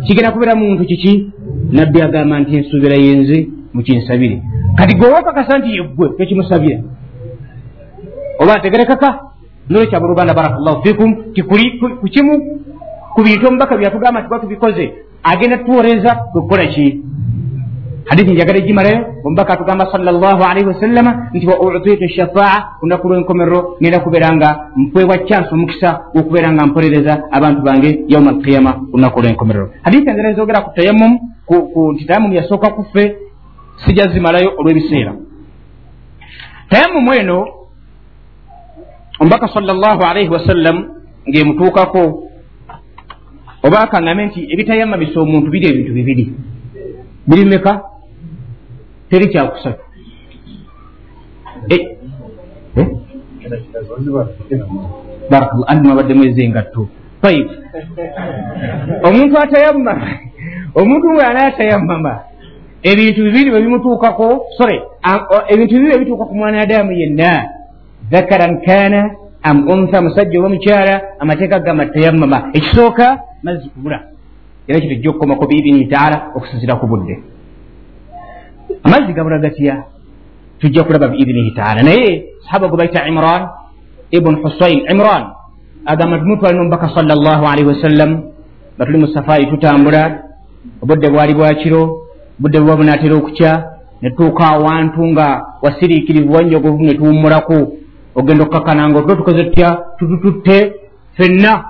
[0.06, 1.32] kigenda kubeeramu muntu kiki?
[1.72, 6.80] Nabbi agamba nti nsuubira yenze mukinsabire kati gwewakakasa nti yeggwe tekimusabira
[8.40, 9.10] oba ntegerekaka
[9.70, 11.34] nolwekyabuluganda barakllahu fikum.
[11.34, 12.34] Tikuli kukimu
[13.16, 17.02] ku bintu omubaka byatugamba nti batubikoze agenda tuwolereza kwekukola ki?
[18.06, 24.36] Hadithi njagala egimalayo omubaka atugamba salllahalihi wasallama nti wa utitu shafaa kunaku lwenkomerero ngenda kubeera
[24.36, 29.70] nga mpwebwa chansi omukisa okubeera nga mpolereza abantu bange yauma alqiyama kunaku lwenkomerero.
[29.82, 31.12] Hadithi engera ezogera ku tayamum
[31.94, 32.70] nti tayamum yasooka
[33.76, 35.16] kuffe sijazimalayo olw'ebiseera.
[36.70, 37.48] Tayamumu eno
[39.20, 40.78] omubaka salllah alaihi wasallam
[41.28, 42.30] ng'emutuukako
[43.64, 46.26] oba akaŋŋame nti ebitayamamisa omuntu biri ebintu bibiri.
[47.28, 47.82] Biri meka
[49.10, 49.84] teri kyakusatu
[51.70, 51.84] eh?
[52.78, 52.88] eh?
[55.30, 56.90] barakallah andi mwabaddemu ezengatto.
[57.22, 57.48] Faiv
[59.04, 59.96] omuntu atayamama
[60.76, 62.35] omuntu bwe anaatayamama
[62.90, 64.78] ebintu bibiri bwebimutuukako sore
[65.52, 67.32] ebintu bibiri ebituuka ku mwana adamu yenna
[68.12, 69.02] zakaran kana
[69.44, 73.06] am untha musajja oba mukyala amateeka gamba tayamama ekisooka
[73.44, 74.00] mazzi kubula.
[74.68, 77.16] Era kyo tujja okukomako biibini taala okusinzira ku budde.
[78.84, 79.86] Amazzi gabula gatya?
[80.60, 83.50] Tujja kulaba biibinihi taala naye sahaba gwe bayita imran
[84.12, 85.24] ibuni husain imran
[85.86, 88.12] agamba tumutwalina omubaka sal llah alaihi wasallam
[88.78, 90.24] batuli mu safaari tutambula
[90.82, 92.05] obudde bwali bwakiro
[92.40, 93.52] budde buba bunaatera okukya
[94.02, 97.78] netuuka awantu nga wasiriikirivu wanjogovu netuwummulaku
[98.16, 99.78] ogenda okukakananga otuba tukoze tutya?
[99.98, 100.74] Tutututte
[101.18, 101.66] fenna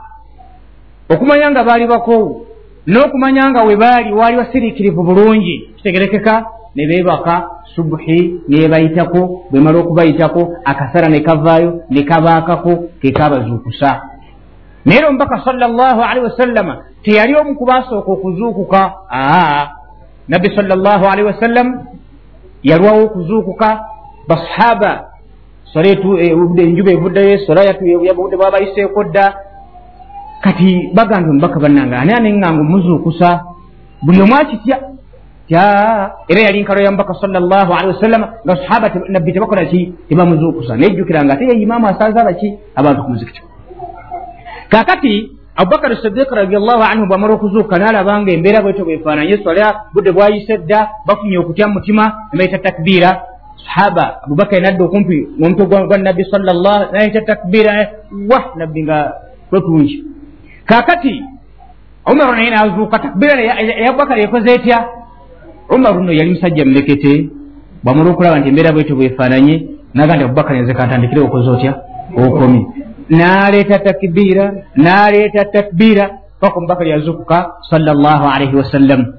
[1.10, 2.46] okumanya nga baali bakowu
[2.88, 11.10] n'okumanya nga we baali waali wasiriikirivu bulungi kitegerekeka ne beebaka subuhi nebayitako bwemala okubayitako akasara
[11.10, 14.02] ne kavaayo ne kabaakako kekabazuukusa
[14.86, 19.85] naye era omubaka sallallahu alaihi wasallama teyali omu kubasooka okuzuukuka aa
[20.28, 21.68] nabbi salllahalihi wasallam
[22.64, 23.70] yalwawo okuzuukuka
[24.30, 24.92] basahaba
[25.76, 29.26] enjuba evuddeyo esolabudde bwabayiseeko dda
[30.42, 32.00] kati bagambye omubaka bannanga.
[32.00, 33.30] Ani aneŋŋanga omuzuukusa
[34.06, 34.78] buli omu akitya
[36.30, 41.34] era yali nkalo ya mubaka salllahalihi wasallama nga sahaba nabbi tebakola ki tebamuzuukusa nayejjukira nga
[41.34, 43.42] ate yeimaamu asaaza abaki abantu ku muzikiti
[44.70, 50.80] kakati abubakar sidiik radiallahu anhu bwamala okuzuuka naalabanga embeera bweto bwefaananye swala budde bwayise dda
[51.08, 53.10] bafunye okutya mutima nebayita takbiira.
[53.66, 57.72] Sahaba abubakar nadda okumpi omutwe gwa nabbi salllah nayita takbiira
[58.30, 59.14] wa nabbi nga
[59.52, 60.04] lwetungi
[60.66, 61.24] kakati
[62.12, 64.80] umaru naye nazuuka takbiira eya abubakar ekoze etya?
[65.70, 67.30] Umaru no yali musajja mulekete
[67.84, 69.56] bwamala okulaba nti embeera bweto bwefaananye
[69.94, 71.74] naga nti abubakar nze kantandikire okoze otya?
[72.18, 77.38] Okomi n'aleeta takbiira n'aleeta takbiira paka omubaka lyazukuka
[77.70, 79.14] salllah alaihi wasallam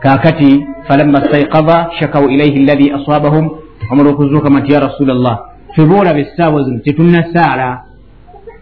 [0.00, 3.50] kakati falamma staikada shakau ilaihi allahi asabahum
[3.90, 5.36] omala okuzuuka mati ya rasula llah
[5.76, 7.68] feboolaba essaawa zino tetunnasaala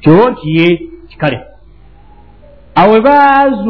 [0.00, 0.66] kyontiye
[1.08, 1.38] kikale
[2.74, 2.92] awo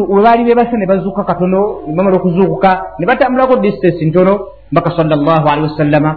[0.09, 4.41] webaali bebasa ne bazuuka katono bamala okuzuukuka ne batambulako distance ntono
[4.73, 6.16] mbaka salllah alihi wasallama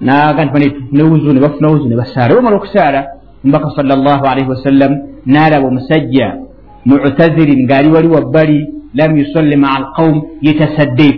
[0.00, 0.52] naga nti
[0.92, 4.92] banewuzu ne bafuna wuzu ne basaala bamala okusaala mbaka salllah alaihi wasallam
[5.26, 6.36] naalaba omusajja
[6.84, 8.60] muctazirin ng'ali wali wabbali
[8.94, 11.10] lam yusalli maa alqaum yetasadde.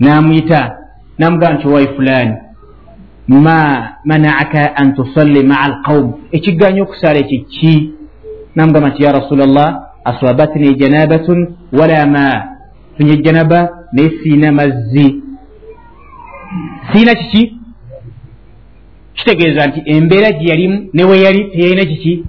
[0.00, 0.76] Namuyita
[1.18, 2.34] namugamba nti owai fulaani
[3.28, 3.58] ma
[4.04, 7.74] manaaka an tusalli maa alqaum ekigganya okusaala ekyo ki?
[8.56, 9.70] Namugamba nti ya rasula llah
[10.04, 11.38] asabatni janabatun
[11.72, 12.26] wala ma?
[12.96, 15.22] Funye janaba naye siina mazzi.
[16.92, 17.59] Siina kiki
[19.30, 22.24] kitegeeza nti embeera gye yalimu newe yali teyalina kiki?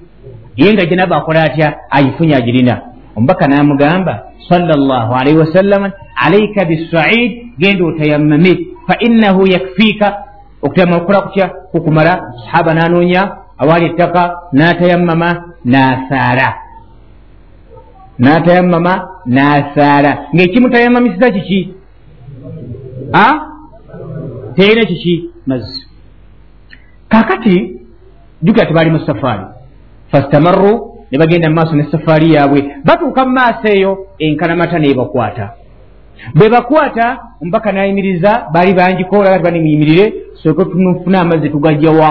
[0.56, 2.82] Ye nga janaba akola atya ayifunye agirina.
[3.16, 8.52] Omubaka n'amugamba salllah alaihi wasallama alaika bisaid genda otayammame
[8.88, 10.08] fa innahu yakfiika
[10.62, 11.48] okutayamama kukola kutya?
[11.72, 13.22] Kukumala sahaba n'anoonya
[13.58, 14.22] awaali ettaka
[14.54, 15.30] n'atayammama
[15.66, 16.48] n'asaala.
[18.20, 18.94] N'atayammama
[19.26, 20.12] n'asaala.
[20.36, 21.74] Ng'ekimutayammamisiza kiki?
[24.56, 25.30] Teyina kiki?
[25.48, 25.91] Mazzi
[27.12, 27.56] kakati
[28.42, 29.44] jukira tebaali mu safaari
[30.12, 30.74] fastamarru
[31.12, 32.60] ne bagenda mu maaso nesafaari yaabwe.
[32.86, 35.46] Batuuka mu maaso eyo enkalamata nebakwata
[36.36, 42.10] bwe bakwata omubaka nayimiriza baali bangikoola bati banimiyimirire soke tunufune amazzi tugajjawa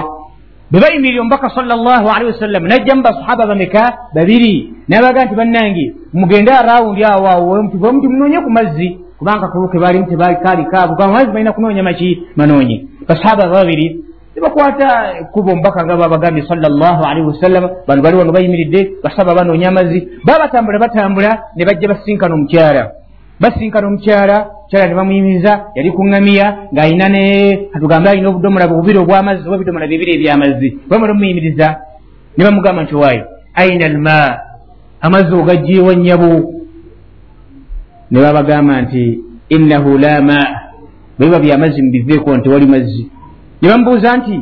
[0.71, 3.83] bwe bayimirire omubaka salllah alihi wasallam najjamu basahaba bameka
[4.15, 8.87] babiri nabaga nti bannange mugende arawundi awomuti munoonye ku mazzi
[9.19, 14.03] kubanga kuluke baalimu tebalikaalikaabuamazzi balina kunoonya maki manoonye basahaba babiri
[14.35, 14.87] nebakwata
[15.31, 20.79] kuba omubaka nga babagambye salllah alihi wasallama bano bali wano bayimiridde basaba banoonya amazzi baba
[20.79, 22.91] batambula ne bajja basinkana omukyala.
[23.39, 27.23] Basinkana omukyala kyala ne bamuyimiriza yali kuŋŋamiya ng'alina ne
[27.73, 30.69] katugambe alina obudomola bubiri obwamazzi oba ebidomola bibiri ebyamazzi.
[30.89, 31.67] Bamala omuyimiriza
[32.37, 33.21] ne bamugamba nti waayi
[33.53, 34.39] aina alma
[35.01, 36.53] amazzi ogajjeewa nnyabo.
[38.11, 39.19] Ne babagamba nti
[39.49, 40.39] innahu la ma.
[41.19, 43.11] Bweba byamazzi mubiveeko nti wali mazzi
[43.61, 44.41] ne bamubuuza nti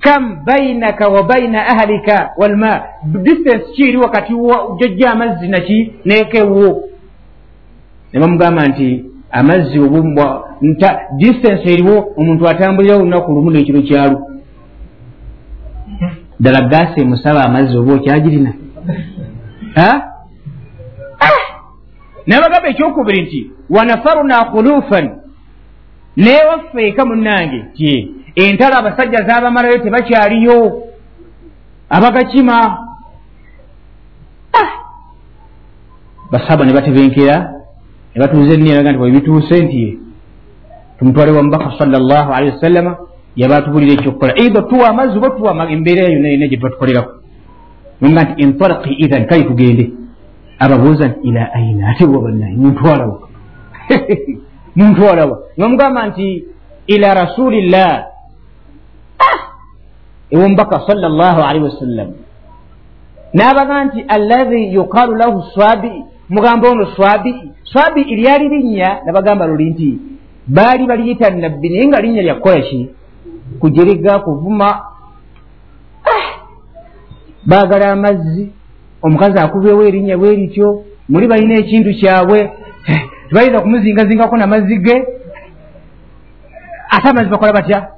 [0.00, 2.82] kam bainaka wa baina ahlika walma
[3.22, 4.32] distance kiiri wakati
[4.80, 6.82] jojja amazzi naki nekewo?
[8.12, 14.18] Ne bamugamba nti amazzi obumbwa nta distance eriwo omuntu atambulira olunaku lumu nekiro kyalu.
[16.40, 18.52] Ddala gaasi emusaba amazzi oba okyagirina?
[22.26, 25.10] Nabagamba ekyokubiri nti wanafaruna khulufan.
[26.16, 28.14] Newaffe eka munnange ti
[28.44, 30.82] entalo abasajja zabamalayo tebakyaliyo?
[31.90, 32.78] Abagakima?
[36.30, 37.36] Basaba ne batebenkera
[38.14, 39.98] ne batuuza enniyaga nti bwebituuse nti
[40.98, 42.96] tumutwale wa mubaka salllah alihi wasallama
[43.36, 44.36] yaba atubulira ekyokukola.
[44.36, 47.12] Eitha tuwa amazzi oba tuwa embeera yonna yonna gye tuba tukoleraku
[48.04, 49.90] nga nti intalaki ithan kale tugende.
[50.58, 53.28] Ababuuza nti ila aina ate wabannaye muntwalawa
[54.76, 56.44] muntwalawa nomugamba nti
[56.86, 58.17] ila rasulillah
[60.30, 62.08] ewomubaka salllah alihi wasallam
[63.32, 69.98] nabaga nti allahi yuqalu lahu swabi mugamba ono swabi swabi iryali linnya nabagamba luli nti
[70.46, 72.90] baali baliyita nabbi naye nga linnya lyakukola ki
[73.60, 74.68] kujeriga kuvuma
[76.04, 76.26] ah!
[77.46, 78.52] baagala amazzi
[79.02, 82.52] omukazi akubeewo erinnya bwe lityo muli balina ekintu kyabwe
[83.28, 85.04] tebayinza kumuzingazingako namazzi ge?
[86.90, 87.97] Ate amazzi bakola batya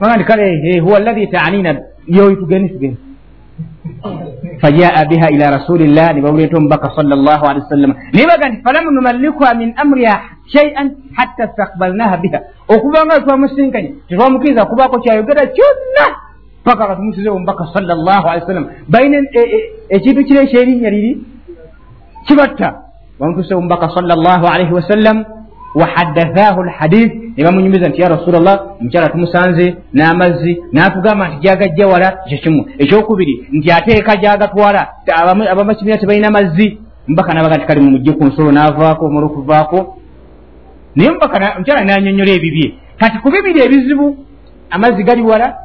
[0.00, 1.70] baga nti kale huwa allahi taanina
[2.06, 2.98] yoyi tugende tugende
[4.60, 9.74] fajaa biha ila rasulillah nebawuleta omubaka salllah alihi wasallama naye baga nti falam numallikuha min
[9.76, 10.20] amriha
[10.54, 12.38] shaian hatta stakbalnaha biha.
[12.68, 16.06] Okubanga twamusinkanye tetwamukiriza kubaako kyayogera kyonna
[16.64, 21.12] paka katumusize omubaka salllah alihi wasallama balina e, e, ekintu kiri ekyerinnya liri
[22.26, 22.68] kibatta
[23.18, 25.24] bamutuse omubaka salllah alaihi wasallam
[25.74, 32.38] wahaddathahu lhadith ne bamunyumiza nti ya rasulllah omukyala tumusanze n'amazzi n'atugamba nti gyagajja wala ekyo
[32.38, 32.66] kimu.
[32.78, 34.88] Ekyokubiri nti ateeka gyagatwala
[35.50, 36.78] abamakimira tebalina mazzi.
[37.08, 39.78] Mubaka nabaga nti kale mumujje ku nsolo n'avaako omala okuvaako
[40.96, 42.74] naye mubaka omukyala n'anyonyola ebibye.
[42.98, 44.16] Kati ku bibiri ebizibu
[44.70, 45.56] amazzi gali wala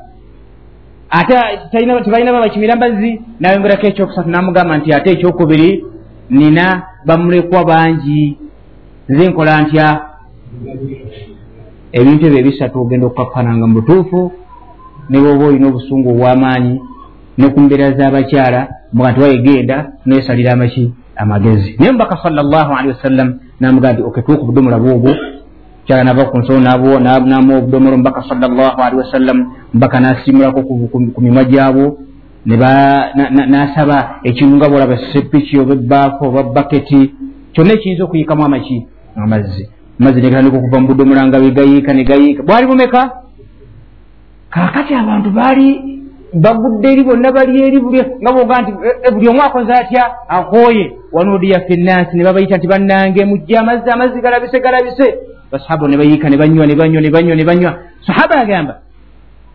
[1.09, 1.35] ate
[1.71, 5.85] tebalina babakimira mazzi nayongerako ekyokusatu n'amugamba nti ate ekyokubiri
[6.29, 6.65] nina
[7.05, 8.42] bamulekwa bangi
[9.09, 9.87] nze nkola ntya?
[11.91, 14.19] Ebintu ebyo ebisatu ogenda okukakkananga mu butuufu
[15.09, 16.73] ne bwoba olina obusungu obw'amaanyi
[17.37, 18.61] ne ku mbeera z'abakyala
[18.93, 21.75] muga nti wayegenda nesalira amaki amagezi.
[21.77, 23.29] Naye mubaka salllahalihi wasallam
[23.59, 25.11] namugaa nti oketuuka obudomola bwobwo
[25.85, 29.37] kyala nava ku nsolo namuwa obudomolo mubaka salllahalihi wasallam
[29.73, 30.59] mubaka nasimulako
[31.13, 31.85] ku mimwa gyabwo
[32.45, 37.11] nasaba ekintu nga bwolaba sepiki oba ebbaafu oba baketi
[37.53, 39.69] kyonna ekiyinza okuyikamu amaki amazzi.
[39.99, 43.01] Amazzi negatandika okuva mu budomola nga begayiika negayiika bwali bumeka?
[44.49, 45.67] Kakati abantu baali
[46.33, 47.77] bagudde eri bonna bali eri
[48.21, 50.03] nga boga nti eh, eh, buli omu akoze atya?
[50.27, 50.85] Akooye.
[51.11, 55.07] Wanudiya finansi ne babayita nti bannange mujje amazzi amazzi galabise galabise.
[55.51, 57.71] Basahaba ne bayiika ne banywa ne banywa ne banywa ne banywa.
[58.05, 58.79] Sahaba agamba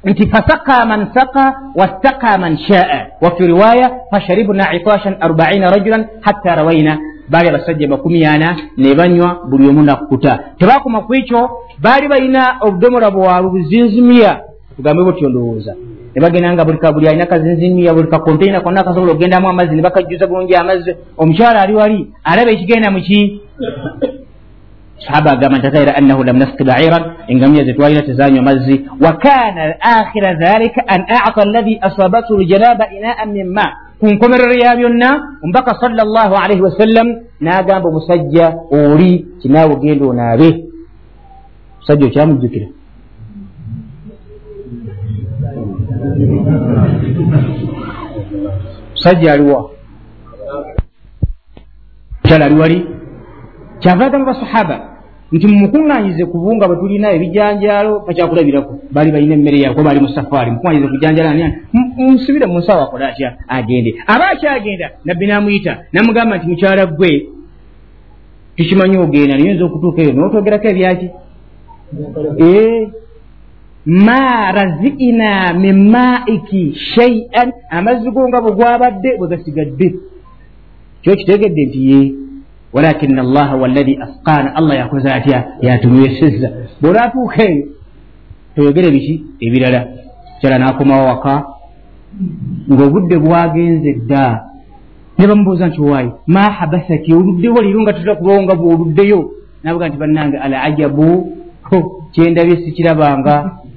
[0.04, 3.06] nti fasaka man saka wastaka man shaa.
[3.20, 6.98] Wafi riwaya fasharibna itashan arbaina rajulan hatta rawaina
[7.30, 11.50] baali abasajja makumi ana ne banywa buli omu nakkuta tebakoma ku ekyo
[11.82, 14.48] baali balina obudomola bwabwe buzinzimiya
[14.78, 15.74] tugambe butyo ndowooza.
[16.14, 20.26] Ne bagenda nga buli kabuli alina kazinzimiya buli kakonteina konna kasobola okugendamu amazzi ne bakajjuza
[20.26, 20.96] bulungi amazzi.
[21.16, 23.40] Omukyala ali wali alaba ekigenda muki
[25.06, 27.04] sahaba agamba ntataira annahu lam nasqi bairan.
[27.28, 28.84] Engamiya zetwalina tezanywa mazzi.
[29.00, 33.66] Wa kana akhira dhalika an ata alladhi asabathu ljanaba inaan min ma
[33.98, 35.10] ku nkomerero ya byonna
[35.42, 37.08] omubaka sala llahu alaihi wasallam
[37.40, 40.48] n'agamba omusajja oli kinaawe ogenda onaabe.
[41.76, 42.68] Omusajja okyamujjukira.
[48.92, 49.70] Musajja aliwa
[52.22, 52.86] kyala ali wali?
[53.80, 54.97] Kyava agamba basahaba
[55.32, 60.88] nti mumukuŋŋanyize kubunga bwe tulina ebijanjaalo bakyakulabiraku baali balina emmere yako baali mu safaari mukuŋŋanyize
[60.92, 61.30] kujanjala
[61.98, 63.28] musibire mu nsawo akole atya?
[63.48, 63.90] Agende.
[64.06, 67.12] Aba akyagenda nabbi namuyita namugamba nti mukyala gwe
[68.56, 71.08] tukimanyi ogenda niyinza okutuuka eyo notogerako ebyaki?
[74.06, 75.30] Ma razina
[75.62, 76.62] min maiki
[76.94, 79.88] shaian amazzi go nga bwe gwabadde bwe gasigadde.
[81.02, 82.00] Kyo kitegedde nti ye
[82.72, 86.48] walakina allaha wallahi asqana allah yakoze atya yatunyweseza
[86.80, 87.66] bwolatuuka eyo
[88.54, 89.80] toyogere biki ebirala
[90.40, 91.44] kyala nakomawo waka
[92.72, 94.44] ngaobudde bwagenze dda
[95.18, 99.20] ne bamubuuza nti owaayi ma habasaki oluddewo leero nga tutera kubawo nga bwoluddeyo
[99.62, 101.38] nabuga nti bannange al ajabu
[102.12, 103.34] kyendabye sikirabanga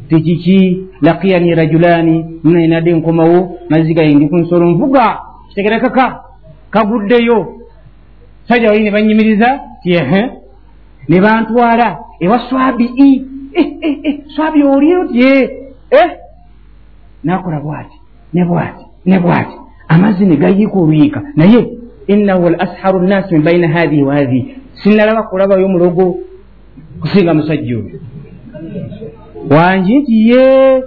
[0.10, 5.20] tekiki lakiyani rajulani mnainadde nkomawo mazzi gaye ndi ku nsolo nvuga
[5.50, 6.24] kitegerekaka
[6.70, 7.61] kaguddeyo
[8.52, 10.22] sajja wali ne banyimiriza tiehe
[11.10, 15.49] ne bantwala ewa swabii eh, eh, eh, swabi olio tye
[17.24, 17.97] nakola bwati
[18.34, 19.56] ne bwati ne bwati.
[19.88, 21.22] Amazzi ne gayiika oluyiika.
[21.36, 21.70] Naye
[22.08, 26.18] innahu l asharu nnasi min baina hathihi wa hathihi sinalaba kulabayo mulogo
[27.02, 27.99] kusinga musajja oyo.
[29.49, 30.84] Wangi nti ye.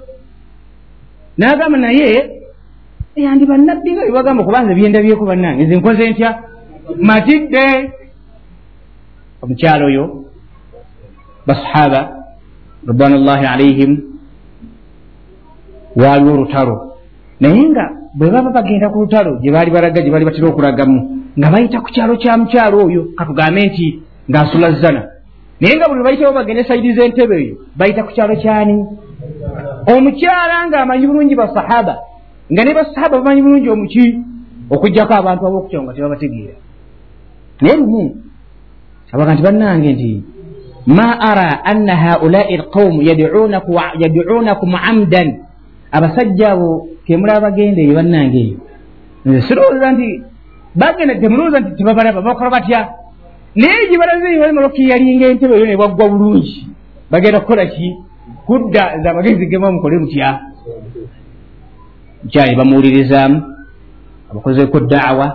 [1.38, 2.30] Nagamba naye
[3.16, 5.64] yandi bannabbi nga bebagamba okubanza byendabyeku bannange.
[5.64, 6.38] Nze nkoze ntya
[7.08, 7.64] matidde
[9.42, 10.04] omukyalo oyo
[11.46, 12.00] basahaba
[12.88, 13.92] ridwanullahi alaihim
[15.96, 16.76] waaliwo olutalo
[17.40, 20.98] naye nga bwe baba bagenda ku lutalo gye baali balaga gye baali batera okulagamu
[21.38, 23.86] nga bayita ku kyalo kya mukyalo oyo katugambe nti
[24.30, 25.02] ngaasula zana.
[25.60, 28.76] Naye nga buli bayitawo bagende saidi z'entebe eyo bayita ku kyalo kyani?
[29.86, 31.94] Omukyala ng'amanyi bulungi basahaba
[32.52, 34.04] nga ne basahaba bamanyi bulungi omuki
[34.70, 36.54] okugjako abantu ab'okutyawo nga tebabategeera
[37.60, 38.16] naye lumu
[39.12, 40.10] abaga nti bannange nti
[40.86, 45.28] ma ara anna haulai lqaumu yaduunakum amdan.
[45.94, 48.56] Abasajja abo kemulaba bagenda eyo bannange eyo
[49.26, 50.08] nze sirowooza nti
[50.74, 52.80] bagenda temulowooza nti tebabalaba bakola batya
[53.54, 56.66] naye gibalaze balimaloki yalinga entebe eyo nebwaggwa bulungi
[57.10, 57.86] bagenda kukola ki
[58.46, 60.28] kudda za amagezi gema mukole mutya
[62.24, 63.38] mukyali bamuwulirizaamu
[64.30, 65.26] abakozeko daawa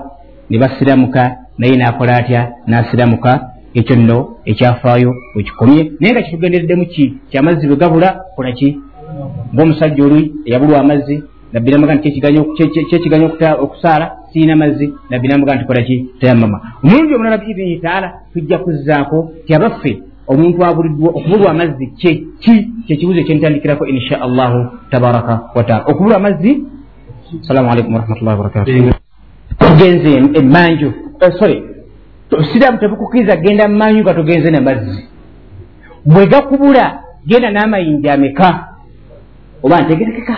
[0.50, 1.24] ne basiramuka
[1.60, 2.42] naye nakola atya?
[2.68, 3.32] Nasiramuka
[3.74, 7.06] ekyo nno ekyafaayo wekikomye naye nga kitugendereddemu ki?
[7.30, 8.70] Kyamazzi bwe gabula kola ki?
[9.54, 13.32] Ngaomusajja oli eyabulwa amazzi nabbi namuga nti kyekiganyo
[13.64, 19.54] okusaala siina mazzi nabbi namuga nti kolaki tayamama omulundi omulala biidini taala tujja kuzzaako ti
[19.56, 19.92] abaffe
[20.28, 22.54] omuntu abuliddwa okubulwa amazzi kyeki
[22.86, 24.60] kyekibuzo ekyenitandikirako insha allahu
[24.92, 26.52] tabaraka wataala okubulwa amazzi?
[27.42, 29.09] Assalamu alaikum warahmatullahi wabarakatu
[29.60, 31.64] tugenze emanju eh, sorry.
[32.54, 35.08] Siramu tebukukiriza genda mumanju nga tugenze namazzi
[36.06, 38.68] bwe gakubula genda n'amayinja ameka?
[39.64, 40.36] Oba ntegerekeka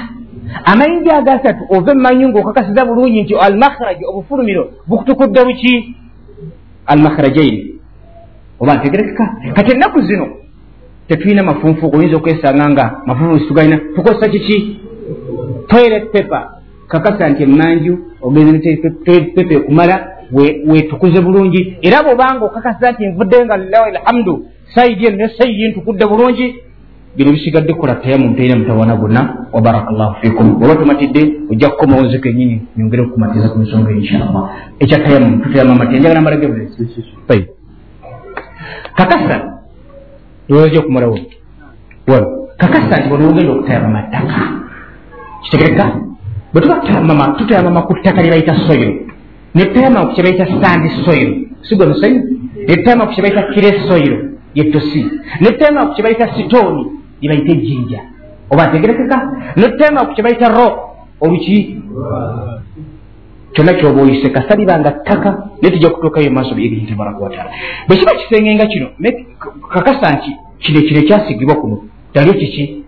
[0.65, 5.95] amayinja agasatu ova emanyu ngaokakasiza bulungi nti almakhraji obufulumiro bukutukudde buki
[6.85, 7.75] almakhrajaini
[8.59, 10.27] oba ntegerekeka kati ennaku zino
[11.07, 14.79] tetulina mafunfuuko oyinza okwesanga nga mafunfuuko situgalina tukozesa kiki?
[15.67, 16.49] Toilet paper
[16.91, 18.69] kakasa nti emanju ogenze
[19.35, 19.95] pepa ekumala
[20.69, 21.77] wetukuze bulungi.
[21.81, 26.55] Era bwobanga okakasa nti nvudde nga lillahi alhamdu saidi eno ne saidi ntukudde bulungi
[27.15, 29.21] bino bisigadde kukola tayamu talina mutawana gonna
[29.53, 31.21] wabaraka llahu fikum oba tumatidde
[31.51, 34.43] ojja kukomawo nze kenyini nyongere okukumatiza ku nsonga inshallah.
[34.79, 36.47] Ekya tayamu tutayama mati njagala mbalage
[38.95, 39.35] kakasa
[40.49, 41.17] olwoza okumalawo.
[42.07, 42.27] Wano
[42.57, 44.39] kakasa nti bona ogenda okutayama mattaka
[45.43, 46.10] kitegereka
[46.53, 48.93] bwe tuba tutayamama tutayamama ku ttaka lye bayita soiro
[49.55, 52.21] netutayama ku kye bayita sandi soiro sigwe musenyu
[52.67, 54.17] netutayama ku kye bayita kire soiro
[54.55, 55.01] yetosi
[55.41, 56.83] netutayama ku kye bayita sitooni
[57.21, 57.99] lye bayita ejjinja
[58.51, 59.17] oba ategerekeka
[59.55, 60.67] netutayama ku kye bayita ro
[61.21, 61.57] oluki
[63.53, 65.29] kyonna kyoba oyise kasalibanga ttaka
[65.61, 67.51] naye tujja kutuukayo maaso biirihi tabaraka wataala
[67.87, 68.87] bwe kiba kisenge nga kino
[69.73, 71.77] kakasa nti kino kino ekyasigibwa kuno.
[72.13, 72.80] Talyo kiki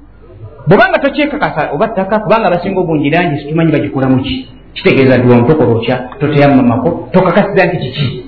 [0.68, 4.47] bwebanga tokyekakasa oba ttaka kubanga abasinga obungi langi situmanyi bagikolamu ki?
[4.74, 8.24] Kitegeeza ddi wamutokolokya toteyamamako tokakasiza nti kiki?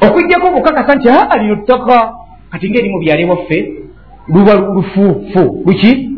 [0.00, 2.12] Okwijjako obukakasa nti aa lino ttaka
[2.50, 3.58] kati ngaeri mu byale waffe
[4.28, 5.62] luba lufuufu.
[5.66, 6.08] Luki?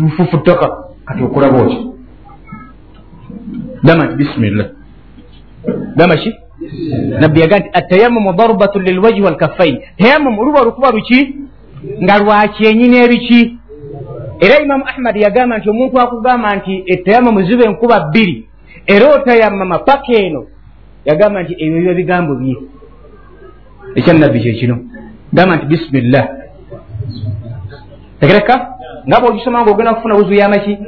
[0.00, 0.68] Lufuufu ttaka.
[1.04, 1.78] Kati okulaba oti
[3.84, 4.66] gamba nti bisimillah
[5.96, 6.30] gamba ki?
[7.20, 11.34] Nabbi yaga nti atayamumu darbatu lilwajhi walkaffaini tayamumu luba lukuba luki?
[12.02, 13.58] Nga lwakyenyi n'ebiki
[14.40, 18.48] era imamu ahmadi yagamba nti omuntu akugamba nti etayamumu ziba enkuba bbiri
[18.86, 20.46] era otayamama paka eno
[21.04, 22.56] yagamba nti ebyo biba bigambo bye.
[23.94, 24.78] Ekyannabbi kyekino
[25.32, 26.28] gamba nti bisimillah
[28.20, 28.54] tegereka
[29.06, 30.78] nga bwogisoma nga ogenda kufuna wuzu yamaki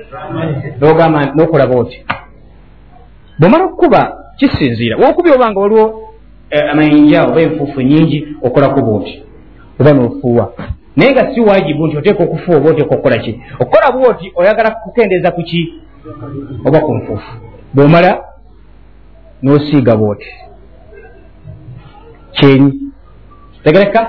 [0.81, 2.05] nogamba nokolaba oti
[3.39, 4.01] bwomala okukuba
[4.39, 4.97] kisinziira.
[4.97, 5.87] Wokubi obanga waliwo
[6.51, 9.23] eh, amayinja oba enfuufu nyingi okolako bwoti
[9.81, 10.53] oba nofuuwa
[10.97, 13.41] naye nga si wajibu nti oteeka okufuuwa oba oteeka okukola ki?
[13.61, 15.75] Okukola bwoti oyagala kukendeeza ku ki?
[16.65, 17.33] Oba ku nfuufu.
[17.75, 18.25] Bwomala
[19.43, 20.27] nosiiga bwoti.
[22.33, 22.73] Kyenyi?
[23.65, 24.01] Tegereka?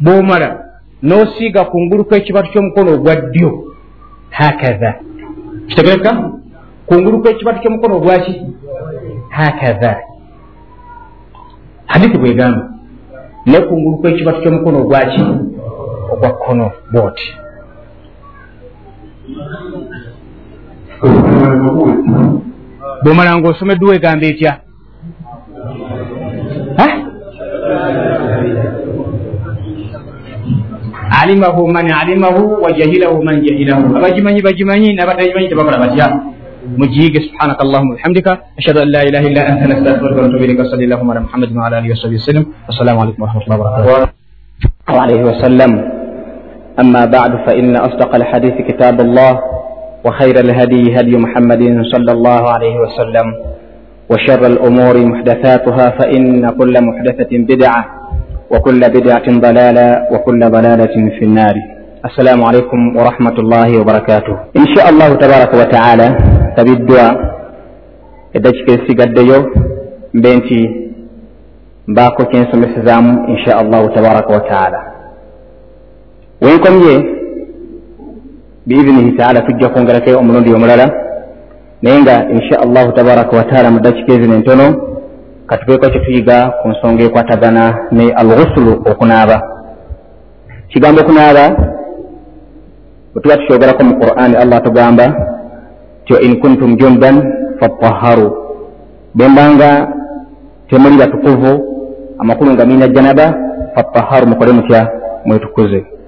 [0.00, 0.64] Bwomala
[1.02, 3.50] nosiiga kungulu kwekibatu ky'omukono ogwa ddyo.
[4.30, 4.94] Hakatha
[5.68, 6.30] kitegereka?
[6.86, 8.46] Kungulu kwekibatu kyomukono ogwaki
[9.28, 9.96] hakatha
[11.86, 12.68] hadithi bwegamba
[13.46, 15.22] ne kungulu kwekibatu kyomukono ogwaki
[16.12, 17.26] ogwa kkono bwoti.
[23.02, 24.52] Bwomala ngaosomeddwa egamba etya?
[31.10, 33.96] Alimahu man alimahu wajahilahu man jahilahu.
[33.98, 36.06] Abagimanyi bagimanyi nabatagimanyi tebakola batya?
[36.76, 41.12] Mugiyige subhanaka allahuma bihamdika ashhadu an la ilaha illa anta nastaghfiruka wanatubu ilaika wasalli llahuma
[41.12, 45.70] ala muhammadin waala alihi wasabi wasallam wassalamu alaikum warahmatullahi wabarakatuh alayhi wasallam
[46.80, 49.32] أما بعد فإن أصدق الحديث كتاب الله
[50.04, 51.62] وخير الهدي هدي محمد
[51.92, 53.26] صلى الله عليه وسلم
[54.10, 57.84] وشر الأمور محدثاتها فإن كل محدثة بدعة
[58.50, 61.54] وكل بدعة ضلالة وكل ضلالة في النار.
[62.04, 64.34] السلام عليكم ورحمة الله وبركاته.
[64.56, 66.08] إن شاء الله تبارك وتعالى
[66.56, 67.30] تبدوا
[68.34, 69.38] eddakiika esigaddeyo
[70.14, 70.60] mbe nti
[71.86, 74.78] mbaako kyensomesezaamu insha allahu tabaraka wataala
[76.40, 76.94] wenkomye
[78.66, 80.86] biidhinihi taala tujja kwongerako omulundi omulala
[81.82, 84.66] naye nga insha allahu tabaraka wataala mu ddakika ezino entono
[85.46, 89.36] katubeeko kyetuyiga ku nsonga ekwatagana ne alghusulu okunaaba.
[90.70, 91.44] Kigambo okunaaba
[93.12, 95.04] bwe tuba tukyogerako mu qur'ani allah tugamba
[96.06, 97.16] ti in kuntum junban
[97.60, 98.28] fataharu
[99.14, 99.70] bembanga
[100.68, 101.52] temuli batukuvu
[102.18, 103.26] amakulu nga mina janaba
[103.74, 104.88] fataharu mukole mutya
[105.24, 105.99] mwetukuze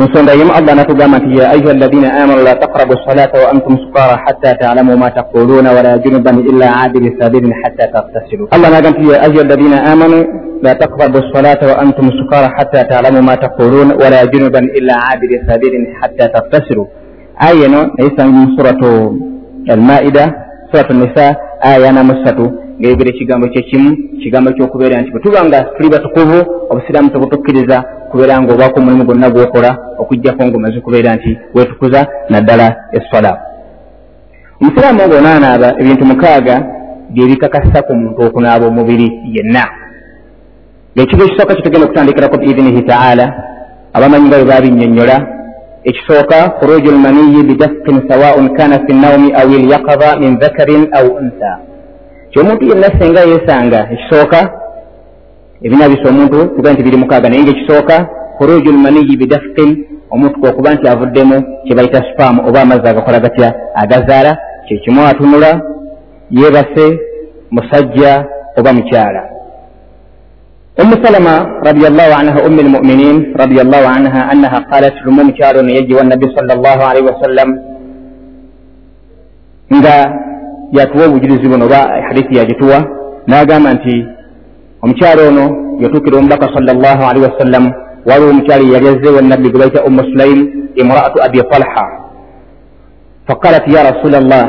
[0.00, 3.76] ku nsonga yemu allah natugamba nti ya ayuha alladina amanu la taqrabu salata wa antum
[3.84, 9.12] sukara hatta talamu ma taquluna wala junuban illa abiri sabirin hatta taktasilu allah naga nti
[9.12, 10.18] ya ayuha alladina amanu
[10.64, 15.84] la taqrabu salata wa antum sukara hatta talamu ma taquluna wala junuban illa abiri sabirin
[16.00, 16.88] hatta taktasilu
[17.36, 18.88] aya eno nayisangi mu suratu
[19.68, 20.24] almaida
[20.72, 22.16] suratu nisa aya yanamu
[22.80, 23.90] ngaeyogera ekigambo kyekimu
[24.22, 26.38] kigambo kyokubeera nti bwetuba nga tuli batukuvu
[26.70, 27.76] obusiraamu tebutukkiriza
[28.10, 29.70] kubeera nga obaako omulimu gwonna gwokola
[30.00, 32.00] okugjako ngaomaze kubeera nti wetukuza
[32.30, 32.66] naddala
[32.96, 33.32] eswala
[34.60, 36.54] omusiraamu ngaonaanaaba ebintu mukaaga
[37.12, 39.64] byebikakasa ku muntu okunaaba omubiri yenna.
[40.94, 43.26] Ngaekigo ekisooka kitugenda okutandikirako biidinihi taala
[43.96, 45.16] abamanyi nga bwe babinnyonnyola
[45.84, 51.69] ekisooka khuruju lmaniyi bidafqin sawaun kana fi naumi au lyaqaba min dhakarin au untha
[52.30, 54.40] kyomuntu yenna senga yesanga ekisooka
[55.62, 57.96] ebinabisa omuntu tuga nti biri mukaaga naye nga ekisooka
[58.38, 59.70] khuruju lmaniyi bidafqin
[60.14, 63.48] omuntu kwokuba nti avuddemu kyebayita spam oba amazzi agakola gatya
[63.82, 64.32] agazaala
[64.66, 65.50] kyekimu atunula
[66.30, 66.86] yebase
[67.50, 68.12] musajja
[68.58, 69.22] oba mukyala.
[70.82, 76.30] Umu salama radiallahu anha ummi lmuminin radiallahu anha annaha qalat lumu omukyalo ono yajiwa nabbi
[76.34, 77.48] sal llah alaihi wasallam
[79.76, 79.96] nga
[80.72, 82.78] yatuwa obujulizi buno oba hadithi yagituwa
[83.26, 84.06] n'agamba nti
[84.82, 85.44] omukyalo ono
[85.82, 87.72] yatuukira omubaka sal llah alaihi wasallam
[88.06, 90.38] waliwo omukyali yali azeewo nabbi gwe baita umu sulaim
[90.74, 91.84] imraatu abi talha.
[93.26, 94.46] Faqalat ya rasula llah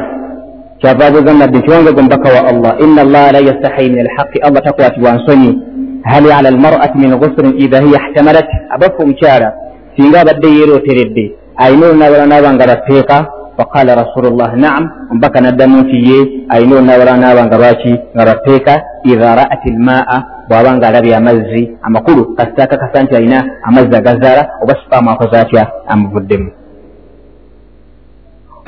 [0.79, 4.39] kyava abuuza nabbi nti wange gwe mubaka wa allah ina allaha la yastahi min alhaqi
[4.39, 5.59] allah takwatibwa nsonyi.
[6.03, 8.47] Hal ala almarati min gusurin idha hiya ihtamalat?
[8.69, 9.53] Abafu omukyala
[9.97, 11.25] singa abadde yeeroteredde
[11.57, 13.17] ayina olunaabala naaba nga bateeka
[13.61, 18.73] faqala rasulullah naam omubaka naddamu nti ye ayina olunaabala naaba nga lwaki nga bateeka
[19.05, 20.17] idha ra'at almaa
[20.49, 23.39] bw'aba nga alabye amazzi amakulu kasitaakakasa nti alina
[23.69, 26.49] amazzi agazaala oba sipaamu akoze atya amuvuddemu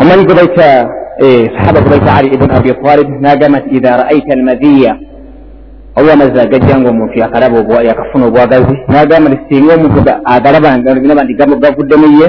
[0.02, 0.68] omanyi gwe baita
[1.24, 4.94] eh, sahaba gwe baita ali ibuni abi talib nagamba nti idha ra'aita almadhiya
[5.98, 10.00] oba amazzi agajja nga omuntu yakalaba yakafuna obwagazi nagamba nti singa omuntu
[10.34, 12.28] agalaba nti gavuddemu ye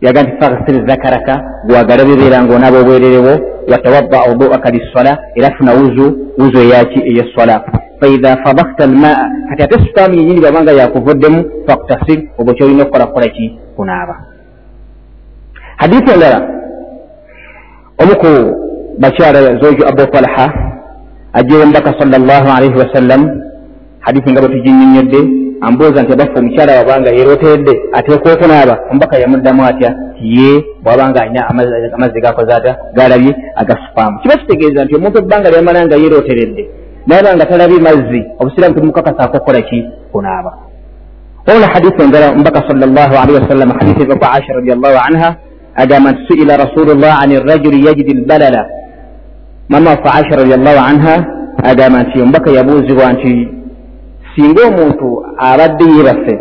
[0.00, 1.34] yaga nti faghsil zakaraka
[1.66, 3.32] gwagalabebeera ngaonaaba obwererewo
[3.70, 6.06] watawadda wuduaka lissola era funa wuzu
[6.38, 7.64] wuzu eyaki eyessola.
[8.00, 13.58] Faidha fadakta almaa kati ate sukaamu yenyini babanga yakuvuddemu faktasir obwo kyolina okukola kukola ki?
[13.76, 14.14] Kunaaba.
[15.76, 16.38] Hadithi endala
[17.98, 18.30] omu ku
[18.98, 20.46] bakyala zoju abu talha
[21.32, 23.22] ajjewo omubaka sal llah alaihi wasallam
[24.00, 29.90] hadithi nga bwe tuginyonyodde ambuuza nti abafe omukyala wabanga yeroteredde ateekwa okunaaba omubaka yamuddamu atya?
[30.20, 31.48] Ye bwabanga alina
[31.94, 34.18] amazzi gakoze ata galabye agasupaamu.
[34.18, 36.68] Kiba kitegeeza nti omuntu ebbanga lyamala nga yeroteredde
[37.06, 39.78] naaba nga talabye mazzi obusiraamu temukakasaako okukola ki?
[40.12, 40.50] Kunaaba.
[41.46, 45.36] Wabula hadithi endala omubaka sal llah alaihi wasallam hadithi eva ku aisha radiallahu anha
[45.74, 48.66] agamba nti suila rasulullah an rajuli yajidi lbalala
[49.68, 51.14] mama wafe aisha radiallahu anha
[51.62, 53.57] agamba nti omubaka yabuuzibwa nti
[54.38, 55.08] singa omuntu
[55.50, 56.34] abadde yebase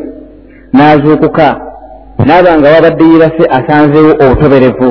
[0.74, 1.48] n'azuukuka
[2.28, 4.89] naaba nga wabadde yebase asanzeewo obutoberevu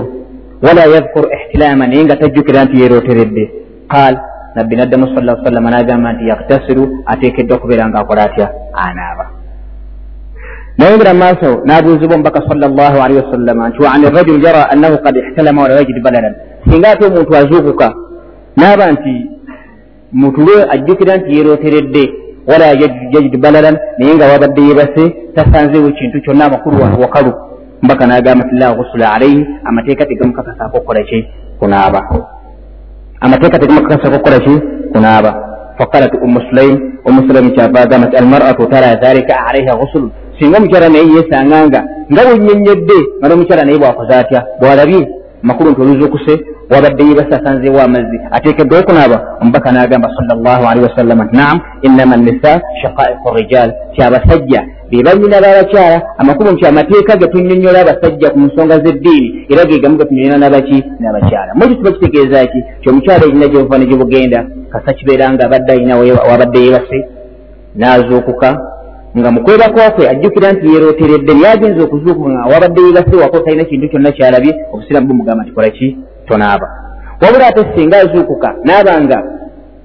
[0.66, 3.44] wala yadhkuru ihtilaama naye nga tajjukira nti yeeroteredde
[3.92, 4.14] qaal
[4.56, 8.46] nabbi naddamu sala sallama n'agamba nti yaktasiru ateekeddwa okubeera ngaakola atya?
[8.86, 9.24] Anaaba.
[10.78, 15.16] Nayongera maaso n'abuuzibwa omubaka sala llahu alihi wasallama nti wa an rajul yara annahu kad
[15.16, 16.34] ihtalama wala yajid balalan
[16.68, 17.88] singa ate omuntu azuukuka
[18.56, 19.14] naaba nti
[20.12, 26.82] mutulwe ajjukira nti yeeroteredde wala yajid balalan naye nga wabadde yebase tasanzeewo kintu kyonna amakulu
[27.02, 27.32] wakalu.
[27.82, 31.26] Mbaka nagamba ti la gusula alaihi amateeka tegamukakasako okukola ki?
[31.58, 32.00] Kunaaba.
[33.20, 34.54] Amateeka tegamukakasako okukola ki?
[34.92, 35.30] Kunaaba.
[35.78, 36.74] Faqalat umu sulaim
[37.04, 42.22] umu sulaim kyava agamba ti almaratu tara dhalika alaiha gusulu singa omukyala naye yesanganga nga
[42.24, 44.40] bwenyonyedde nga nomukyala naye bwakoze atya?
[44.60, 45.08] Bwalabye
[45.42, 46.34] makulu nti oluzuukuse
[46.70, 52.16] wabadde yebase asanzeewo amazzi ateekeddwa okunaaba omubaka n'agamba sal llah alihi wasallama nti naam innama
[52.16, 54.60] nisa shaqaiqu rijal ti abasajja
[54.90, 59.98] be banyina b'abakyala amakulu nti amateeka ge tunyonyola abasajja ku nsonga z'eddiini era ge gamu
[59.98, 61.50] getunyonyola n'abaki n'abakyala.
[61.54, 62.60] Mwekyo kiba kitegeeza ki?
[62.80, 64.38] Ti omukyala erina gyebuva ne gyebugenda
[64.72, 65.96] kasa kibeera nga abadde alina
[66.30, 66.98] wabadde yebase
[67.78, 68.48] n'azuukuka
[69.18, 74.52] nga mukwebakwakwe ajjukira nti yeeroteredde nyagenza okuzuukuka nga wabadde yebase wako talina kintu kyonna kyalabye
[74.72, 75.88] obusiramu bumugamba nti kola ki?
[76.28, 76.66] Tonaaba.
[77.22, 79.18] Wabula ate singa azuukuka naabanga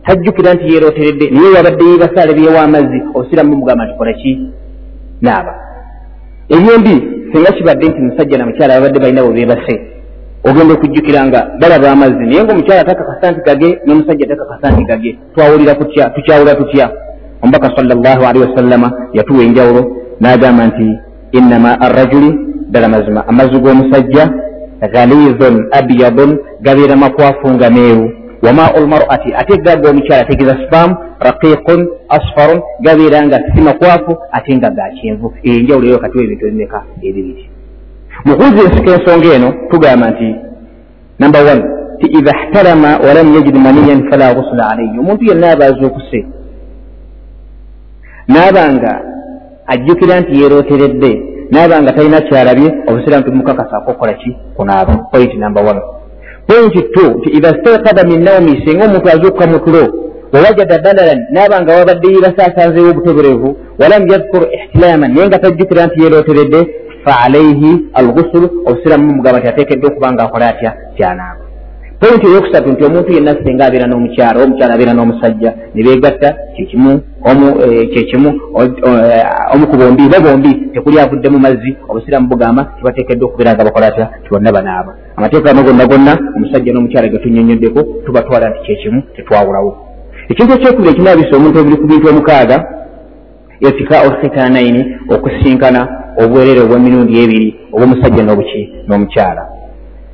[0.06, 4.32] tajjukira nti yeeroteredde naye wabadde yebase alabyewo amazzi obusiramu bumugamba nti kola ki?
[5.22, 5.54] Naaba.
[6.54, 6.96] Ebyembi
[7.32, 9.76] singa kibadde nti musajja na mukyala babadde balina bwe beebase
[10.48, 15.12] ogenda okujjukira nga balaba amazzi naye nga omukyala takakasa nti gage n'omusajja takakasa nti gage
[15.34, 16.86] twawulira tutya tukyawula tutya
[17.42, 19.82] omubaka sal llahu alihi wasallama yatuwa enjawulo
[20.22, 20.88] n'agamba nti
[21.32, 22.30] innama arrajuli
[22.70, 24.24] ddala mazima amazzi g'omusajja
[24.94, 32.62] ghalizun abyadun gabeera makwafu nga meeru wamau lmarati ate gaga omukyala ategeeza spam raqiqun asfarun
[32.82, 35.34] gabeera nga si makwafu ate nga ga kyenvu.
[35.44, 37.50] Eyo enjawulo eyo katiwa ebintu ebimeka ebibiri.
[38.26, 40.36] Mukuzi ensika ensonga eno tugamba nti
[41.20, 41.64] number one
[42.00, 46.26] ti idha htalama walam yajid maniyan fala gusula alaihi omuntu yenna aba azuukuse
[48.34, 48.94] naabanga
[49.68, 51.12] ajjukira nti yeeroteredde
[51.52, 54.38] naabanga talina kyalabye obusiraamu tumukakasako okukola ki?
[54.56, 55.82] Kunaaba point number one.
[56.48, 59.84] Point two nti idha stakada min naumi singa omuntu azuukuka mu tulo
[60.34, 66.60] wawajada dalalan naabanga wabadde yibasa asanzeewo obutoberevu walam yadhkur ihtilaman naye nga tajjukira nti yeeroteredde
[67.04, 70.72] fa alaihi algusulu obusiraamu mumugamba nti ateekeddwa okuba nga akola atya?
[70.98, 71.51] Kyanaaba
[72.02, 76.92] pointi eyokusatu nti omuntu yenna singa abeera n'omukyala oba omukyala abeera n'omusajja ne beegatta kyekimu
[77.28, 78.30] eh, kyekimu
[79.54, 83.88] omu ku bombi ba bombi tekuli avudde mu mazzi obusiraamu bugamba tibateekeddwa okubeera nga bakola
[83.88, 84.92] atya tibonna banaaba.
[85.16, 89.72] Amateeka gano gonna gonna omusajja n'omukyala getunyonyoddeko tubatwala nti kyekimu tetwawulawo.
[90.30, 92.58] Ekintu ekyokubiri ekinaabisa omuntu obuli ku bintu omukaaga
[93.62, 94.82] etika olkhitanaini
[95.14, 95.82] okusinkana
[96.22, 99.61] obwerere obw'emirundi ebiri obw'omusajja n'obuki n'omukyala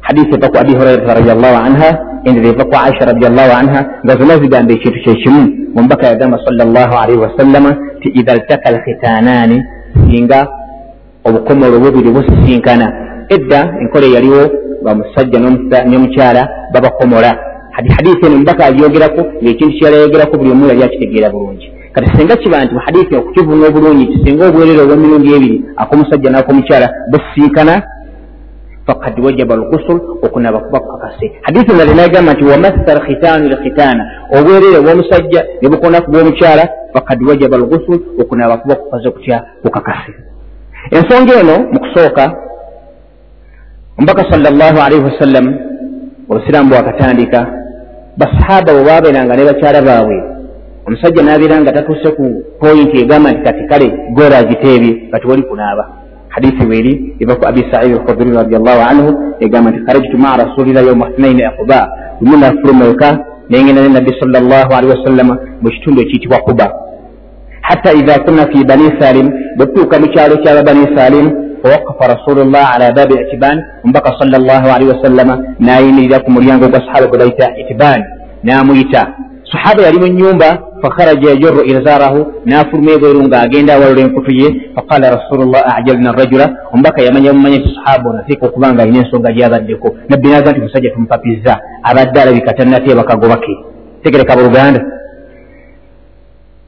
[0.07, 1.89] hadisi eva ku abi hurairata radiallahu anha
[2.27, 5.41] endera eva ku aisha radiallahu anha nga zonna zigamba ekintu kyekimu
[5.77, 9.57] omubaka yagamba sal llah alaihi wasallama ti idha ltaka lkhitanaani
[10.07, 10.39] singa
[11.27, 12.87] obukomolo bubiri busisinkana
[13.35, 14.43] edda enkola eyaliwo
[14.81, 16.41] nga omusajja n'omukyala
[16.73, 17.31] babakomola
[17.97, 22.73] hadisi eno omubaka alyogerako ngaekintu kyeyalayogerako buli omu yali akitegeera bulungi kati singa kiba nti
[22.73, 27.75] muhadisi okukivuma obulungi ti singa obwerere obw'emirundi ebiri ak'omusajja n'ak'omukyala busiikana
[28.87, 34.03] fakad wajaba algusul okunaba kuba kukakase hadisi nga lenagamba nti wamassa alkhitaanu lkhitaana
[34.37, 36.63] obwerere obw'omusajja ne bukona ku bw'omukyala
[36.93, 40.11] fakad wajaba algusul okunaba kuba kukaze kutya kukakase
[40.95, 42.23] ensonga eno mu kusooka
[43.97, 45.45] omubaka sala llahu alaihi wasallam
[46.29, 47.39] obusiraamu bwakatandika
[48.17, 50.17] basahaba bwe babeeranga ne bakyala baabwe
[50.87, 52.25] omusajja n'abeera nga tatuuse ku
[52.59, 55.83] poyinti egamba nti kati kale goora agiteebye nga tiwali kunaaba
[56.37, 59.09] hadisi weeri eva ku abi saidi alkhudri radiallahu anhu
[59.45, 61.79] egamba nti kharajtu maa rasulillah yauma ithnaini akuba
[62.21, 63.09] lumu nafuluma eka
[63.49, 66.67] nengenda ne nabbi sal llahu alihi wasallama mu kitundu ekiyitibwa kuba
[67.61, 69.27] hatta idha kunna fi bani salim
[69.57, 71.25] bwe tutuuka mu kyalo kyaba bani salim
[71.63, 77.07] fawaqafa rasulullah ala babi itiban omubaka sal llahu alihi wasallama nayimirira ku mulyango gwa sahaba
[77.07, 77.99] gwe bayita itiban
[78.43, 79.01] namuyita
[79.51, 80.49] sahaba yali mu nyumba
[80.81, 87.33] fakharaja yajurru izarahu nafuluma ebweru ngaagenda awalula enkutu ye faqala rasulullah ajalna rajula omubaka yamanya
[87.33, 91.53] bumanya ti sahaba ono ateeka okuba nga alina ensonga gyabaddeko nabbi naga nti musajja tumupapizza
[91.83, 93.53] abadde alabika tannateeba kagobake
[94.03, 94.81] tegereka buluganda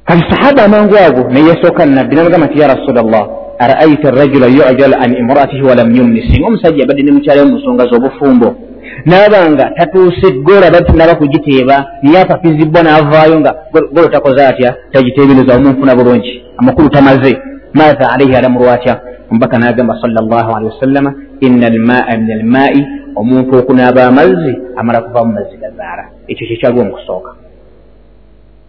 [0.08, 3.24] kati sahaba amangu ago neyesooka nabbi namugamba nti ya rasulllah
[3.60, 8.69] araaita rajula yujal an imraatihi walam yumni singa omusajja abadde ne mukyalayo mu nsonga z'obufumbo
[9.06, 13.56] naabanga tatuuse gola batunaba kugiteeba niye apapizibwa naavaayo nga
[13.94, 14.76] golo takoze atya?
[14.92, 16.44] Tagiteebereza omunfuna bulungi.
[16.58, 17.38] Amakulu tamaze.
[17.74, 19.00] Maatha alaihi alamuru atya
[19.32, 25.26] omubaka nagamba sal llah alihi wasallama ina almaa min almaai omuntu okunaaba amazzi amala kuva
[25.26, 27.32] mu mazzi gazaala ekyo kyekyaliwo mu kusooka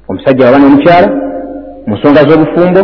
[0.09, 1.09] omusajja waba nomukyala
[1.87, 2.83] mu nsonga z'obufumbo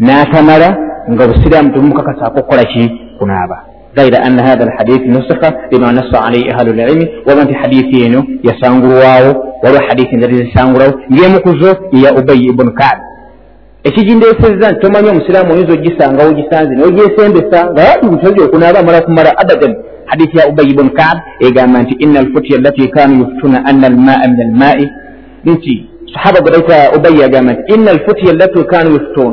[0.00, 0.68] n'atamala
[1.10, 2.82] nga obusiraamu temumukakasaako okukola ki?
[3.18, 3.56] Kunaaba
[3.98, 5.40] غير أن هذا الحديث نسخ
[5.72, 11.40] بما نص عليه أهل العلم ومن في حديث ينو يسانغرواو waliwo hadithi endala ezisangulawo ngemu
[11.40, 13.02] ku zo eya ubayi ibunu kaabi
[13.84, 19.72] ekigindeesezza nti tomanyi omusiraamu oyinza ogisangawo gisanze nogyesembesa ngaatubutagi okunaaba amala kumala abadan
[20.04, 24.40] hadithi ya ubayi ibunu kaabi egamba nti ina alfutya allati kanu yuftuna ana almaa min
[24.46, 24.90] almaai
[25.44, 25.74] nti
[26.14, 29.32] sahaba gwebaita ubayi agamba nti ina alfutya allati kanu yuftun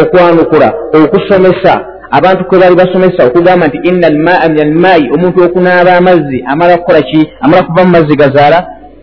[0.00, 1.74] okwanukula okusomesa
[2.18, 7.02] abantu kwe baali basomesa okugamba nti ina almaa min almaai omuntu okunaaba amazzi amala kukola
[7.02, 7.20] ki?
[7.40, 8.58] Amala kuva mu mazzi gazaala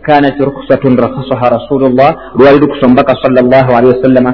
[0.05, 4.32] kanat ruksatun rakhasaha rasulullah lwali lukusa omubaka sal llah alihi wasallama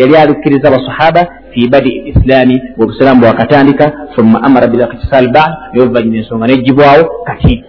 [0.00, 1.22] yali alukkiriza abasahaba
[1.52, 7.64] fi badi lislaami obusiraamu bwakatandika thumma amara bilaktisal bad naye oluvanyuma ensonga nejjibwawo kati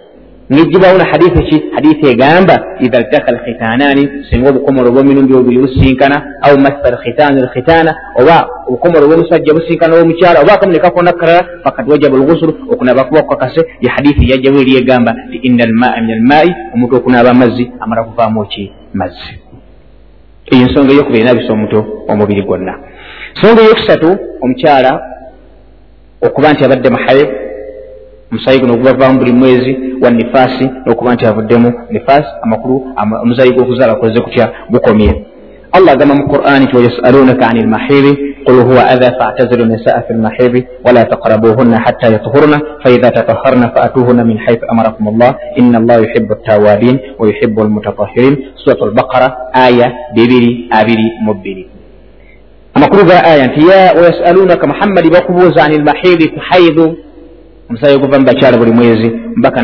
[0.50, 1.62] ngejjibwawo na hadithi ki?
[1.74, 8.48] Hadithi egamba idha ltaka alkhitanani singa obukomolo obwemirundi obubiri businkana au massa alkhitanu alkhitana oba
[8.68, 13.88] obukomolo obwomusajja businkana owomukyala oba akamu nekakona kalala fakad wajaba olghusulu okunaba kuba kukakase ye
[13.88, 18.72] hadithi yajjawo eri egamba ti ina almaa min almaai omuntu okunaaba amazzi amala kuvaamu ki?
[18.94, 19.32] Mazzi.
[20.52, 21.78] Eyo ensonga eyokuba enabisa omuntu
[22.08, 22.74] omubiri gwonna.
[23.34, 24.90] Ensonga eyokusatu omukyala
[26.20, 27.41] okuba nti abadde muhaye
[28.32, 32.76] omusayi guno ogubavaamu buli mwezi wa nifaasi n'okuba nti avuddemu nifaasi amakulu
[33.22, 35.24] omuzayi gw'okuzaala koze kutya gukomye.
[35.72, 38.12] Allah agamba mu qur'ani ti wayasalunaka ani lmahiri
[38.46, 44.38] qul huwa adha fatazilu nisaa fi lmahiri wala taqrabuhunna hatta yatuhurna faidha tataharna faatuhunna min
[44.38, 51.08] haithu amarakum llah ina allah yuhibu altawabin wa yuhibu almutatahirin surat albaqara aya bibiri abiri
[51.24, 51.64] mu bbiri
[52.74, 56.96] amakulu ga aya nti ya wayasalunaka muhammadi bakubuuza ani lmahiri ku haidu
[57.72, 59.60] omusaayi oguva mu bakyala buli mwezi mbaka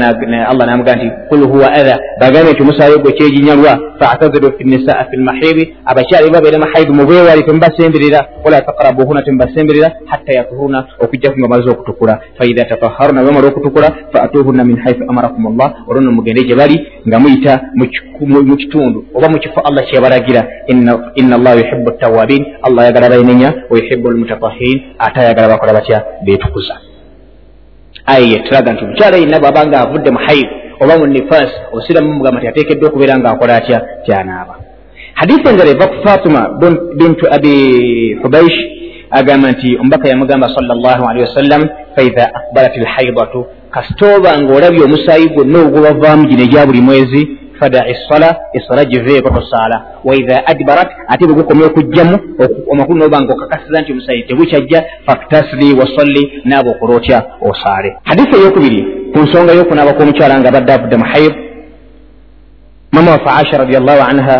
[0.50, 1.98] allah namuga nti kul huwa adha.
[2.20, 8.26] Bagambe nti omusaayi ogwo kyeginyalwa fataziru fi nisaa fi lmahiri abakyala babeere mahaidu mubwewali temubasemberera
[8.44, 12.20] wala takrabuhuna temubasemberera hatta yatuhuruna okujjaku nga maze okutukula.
[12.38, 16.76] Faidha tataharuna bamala okutukula faatuhuna min haithu amarakum llah olwono mugende gye bali
[17.08, 17.60] nga muyita
[18.48, 20.46] mu kitundu oba mu kifo allah kyebalagira
[21.16, 26.87] ina allah yuhibu tawabin allah ayagala bainenya wayuhibu lmutatahirin ate ayagala bakola batya betukuza
[28.06, 32.40] aya yetulaga nti omukyala yenna bwaba nga avudde mu haidu oba mu nifas osiramu mugamba
[32.40, 34.54] ti ateekeddwa okubeera ngaakola atya tyanaaba
[35.14, 36.40] hadisi endala eva ku fatima
[36.98, 37.54] bintu abi
[38.22, 38.58] hubaish
[39.10, 41.62] agamba nti omubaka yamugamba sal llah alihi wasallam
[41.96, 47.28] faidha akbarat lhaidatu kasita oba ngaolabye omusaayi gwonna ogubavaamu gino egya buli mwezi
[47.60, 52.16] fadai sala esala giveeko tosaala waidha adbarat ate bwe gukomya okugjamu
[52.72, 58.98] amakulu noba nga okakasiza nti omusaayi tebukyajja faktasili wasalli naaba okola otya osaale hadisi eyokubiri
[59.12, 61.34] ku nsonga y'okunaaba kw'omukyala nga badde avudde mu haid.
[62.92, 64.36] Mama wafe aisha radiallahu anha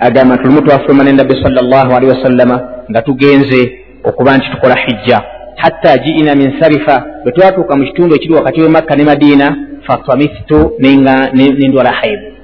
[0.00, 2.56] agamba nti lumu twafuluma nenabbi sal llah alihi wasallama
[2.90, 3.60] nga tugenze
[4.04, 5.18] okuba nti tukola hijja.
[5.56, 9.46] Hatta jiina min sarifa bwe twatuuka mu kitundu ekiri wakati we makka ne madiina
[9.86, 12.37] fatamistu nendwala haid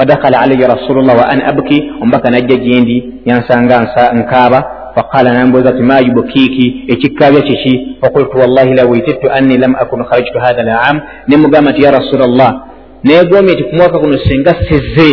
[0.00, 4.76] fadakala alaya rasulullah wa an abki omubaka najja gyendi yansanga nkaaba.
[4.94, 7.96] Faqala nambuuza ti ma yubukiiki ekikkaabya kiki?
[8.00, 12.50] Fakultu wallahi la witidtu anni lam akun kharajtu hatha laam nemugamba nti ya rasulllah
[13.04, 15.10] negomye ti ku mwaka guno singa sizze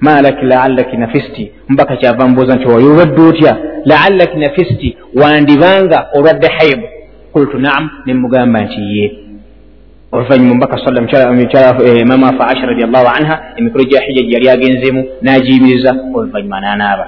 [0.00, 1.52] malaki laallaki nafisti.
[1.68, 3.56] Mubaka kyava mbuuza nti oyo olwadde otya?
[3.84, 6.86] Laallaki nafisti wandibanga olwadde haibu
[7.32, 9.12] kultu naam nemugamba nti ye
[10.12, 10.76] oluvanyuma mubaka
[11.84, 17.06] eh, mama afe aisha radiallahu anha emikolo gya hijja gyeyali agenzeemu n'agiyimiriza oluvanyuma n'anaaba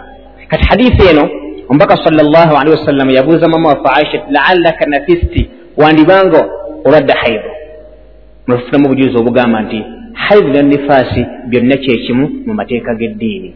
[0.49, 1.29] kati hadisi eno
[1.69, 6.49] omubaka sal llah alihi wasallama yabuuza mama wafe aisha ti laallaka nafisti wandibanga
[6.85, 7.51] olwadde haibu
[8.47, 13.55] mufunamu obujulizi obugamba nti haidu ne nifaasi byonna kyekimu mu mateeka g'eddiini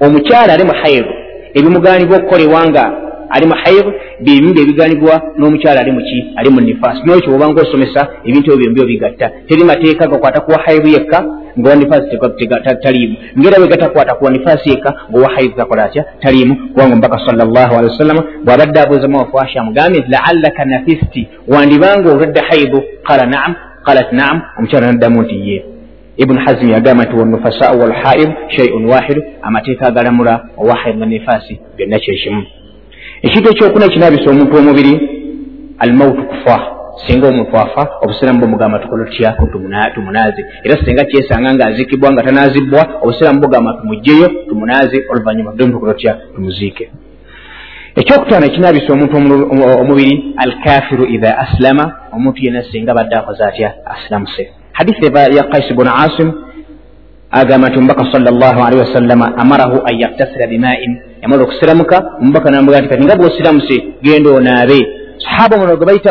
[0.00, 1.12] omukyala ali mu haidu
[1.54, 2.84] ebimuganibwa okukolebwa nga
[3.34, 8.48] ali mu haidu byebimu byebiganibwa n'omukyala ali muki ali mu nifaasi nokyo obanga osomesa ebintu
[8.52, 9.26] ebyo byombi obigatta.
[9.48, 11.18] Teri mateeka gakwata kuwa haidu yekka
[11.58, 12.18] ngaowa nifaasi
[12.82, 13.16] taliimu.
[13.38, 16.04] Ngaera bwe gatakwata kuwa nifaasi yekka ngaowa haidu gakola atya?
[16.20, 16.56] Taliimu.
[16.56, 21.28] Kubanga omubaka sallallahu alehi wasallama bw'abadde abuuza muwafuasha amugambye nti laallaka nafisti.
[21.48, 23.54] Wandibanga olwadde haidu qala naam.
[23.86, 24.42] Qalat naam.
[24.58, 25.64] Omukyala naddamu nti ye.
[26.16, 32.42] Ibunu hazimi yagamba nti wanufasau walhaid shaiun wahidu amateeka agalamula owahaid nanifaasi byonna kyekimu
[33.22, 34.94] ekintu ekyokuna kinabisa omuntu omubiri
[35.78, 36.56] almautu kufa.
[37.06, 39.46] Singa omuntu afa obusiramu bwemugamba tukola tutyako
[39.94, 46.18] tumunaaze era singa kyesanga ngaazikibwa nga tanaazibwa obusiramu bugamba tumugjeyo tumunaaze oluvanyuma demu tukola tutya
[46.34, 46.90] tumuziike.
[48.00, 49.16] Ekyokutaano ekinabisa omuntu
[49.82, 55.74] omubiri alkafiru idha aslama omuntu yena singa badde akoze atya asilamuse hadisi eva ya kaisi
[55.74, 56.32] bun asim
[57.30, 62.80] agamba nti omubaka sal llah alihi wasallama amarahu an yaktasira bimain yamala okusiramuka omubaka namuga
[62.80, 64.78] nti kati nga bwosiramuse genda onaabe.
[65.24, 66.10] Sahaba muno gwe bayita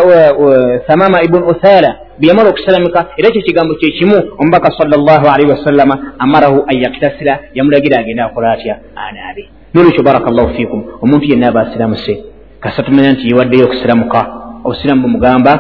[0.88, 6.64] thamama ibun uthala beyamala okusiramuka era ekyo kigambo kyekimu omubaka sal llah alihi wasallama amarahu
[6.68, 8.78] an yaktasira yamulagira agenda akola atya?
[8.96, 9.50] Anaabe.
[9.74, 12.24] Nolwekyo baraka llahu fikum omuntu yenna aba asiramuse
[12.60, 14.28] kasa tumanya nti yewaddeyo okusiramuka
[14.64, 15.52] obusiramu bumugamba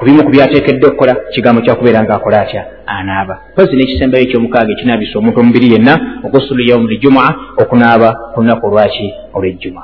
[0.00, 2.62] kubimu ku byateekedde okukola kigambo kyakubeera ngaakola atya?
[2.86, 3.34] Anaaba.
[3.54, 5.94] Pozi n'ekisembayo ekyomukaaga ekinaabisa omuntu omubiri yenna
[6.24, 7.26] ogusulu yaumu lijumua
[7.62, 9.82] okunaaba ku lunaku olwaki olwejjuma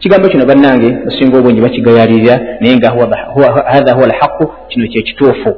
[0.00, 2.90] kigambo kino bannange osinga obwengi bakigayalirira naye nga
[3.72, 5.50] hatha huwa alhaqu kino kyekituufu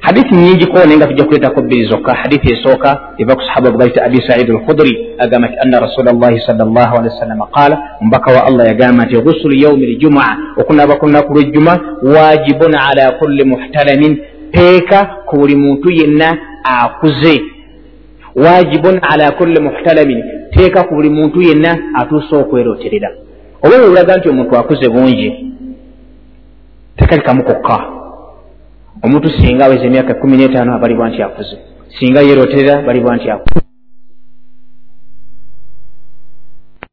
[0.00, 4.04] hadithi nyingi ko naye nga tujja kuleetako bbiri zokka hadithi esooka eva ku sahaba bwebayita
[4.04, 8.46] abi saidi alkhudri agamba nti anna rasula llahi sal llah alihi wasallama qaala omubaka wa
[8.46, 14.18] allah yagamba nti gusulu yaumi ljumua okunaaba ku lunaku lwejjuma wajibun ala kulli muhtalamin
[14.52, 17.42] teeka ku buli muntu yenna akuze.
[18.36, 20.22] Wajibun ala kulli muhtalamin
[20.52, 23.10] teeka ku buli muntu yenna atuuse okweroterera
[23.62, 25.28] oba wewulaga nti omuntu akuze bungi
[26.96, 27.95] tekalikamu kokka
[29.04, 31.56] omuntu singa aweza emyaka kumi n'etaano abalibwa nti akuze
[31.98, 33.65] singa yeroterera balibwa nti akuze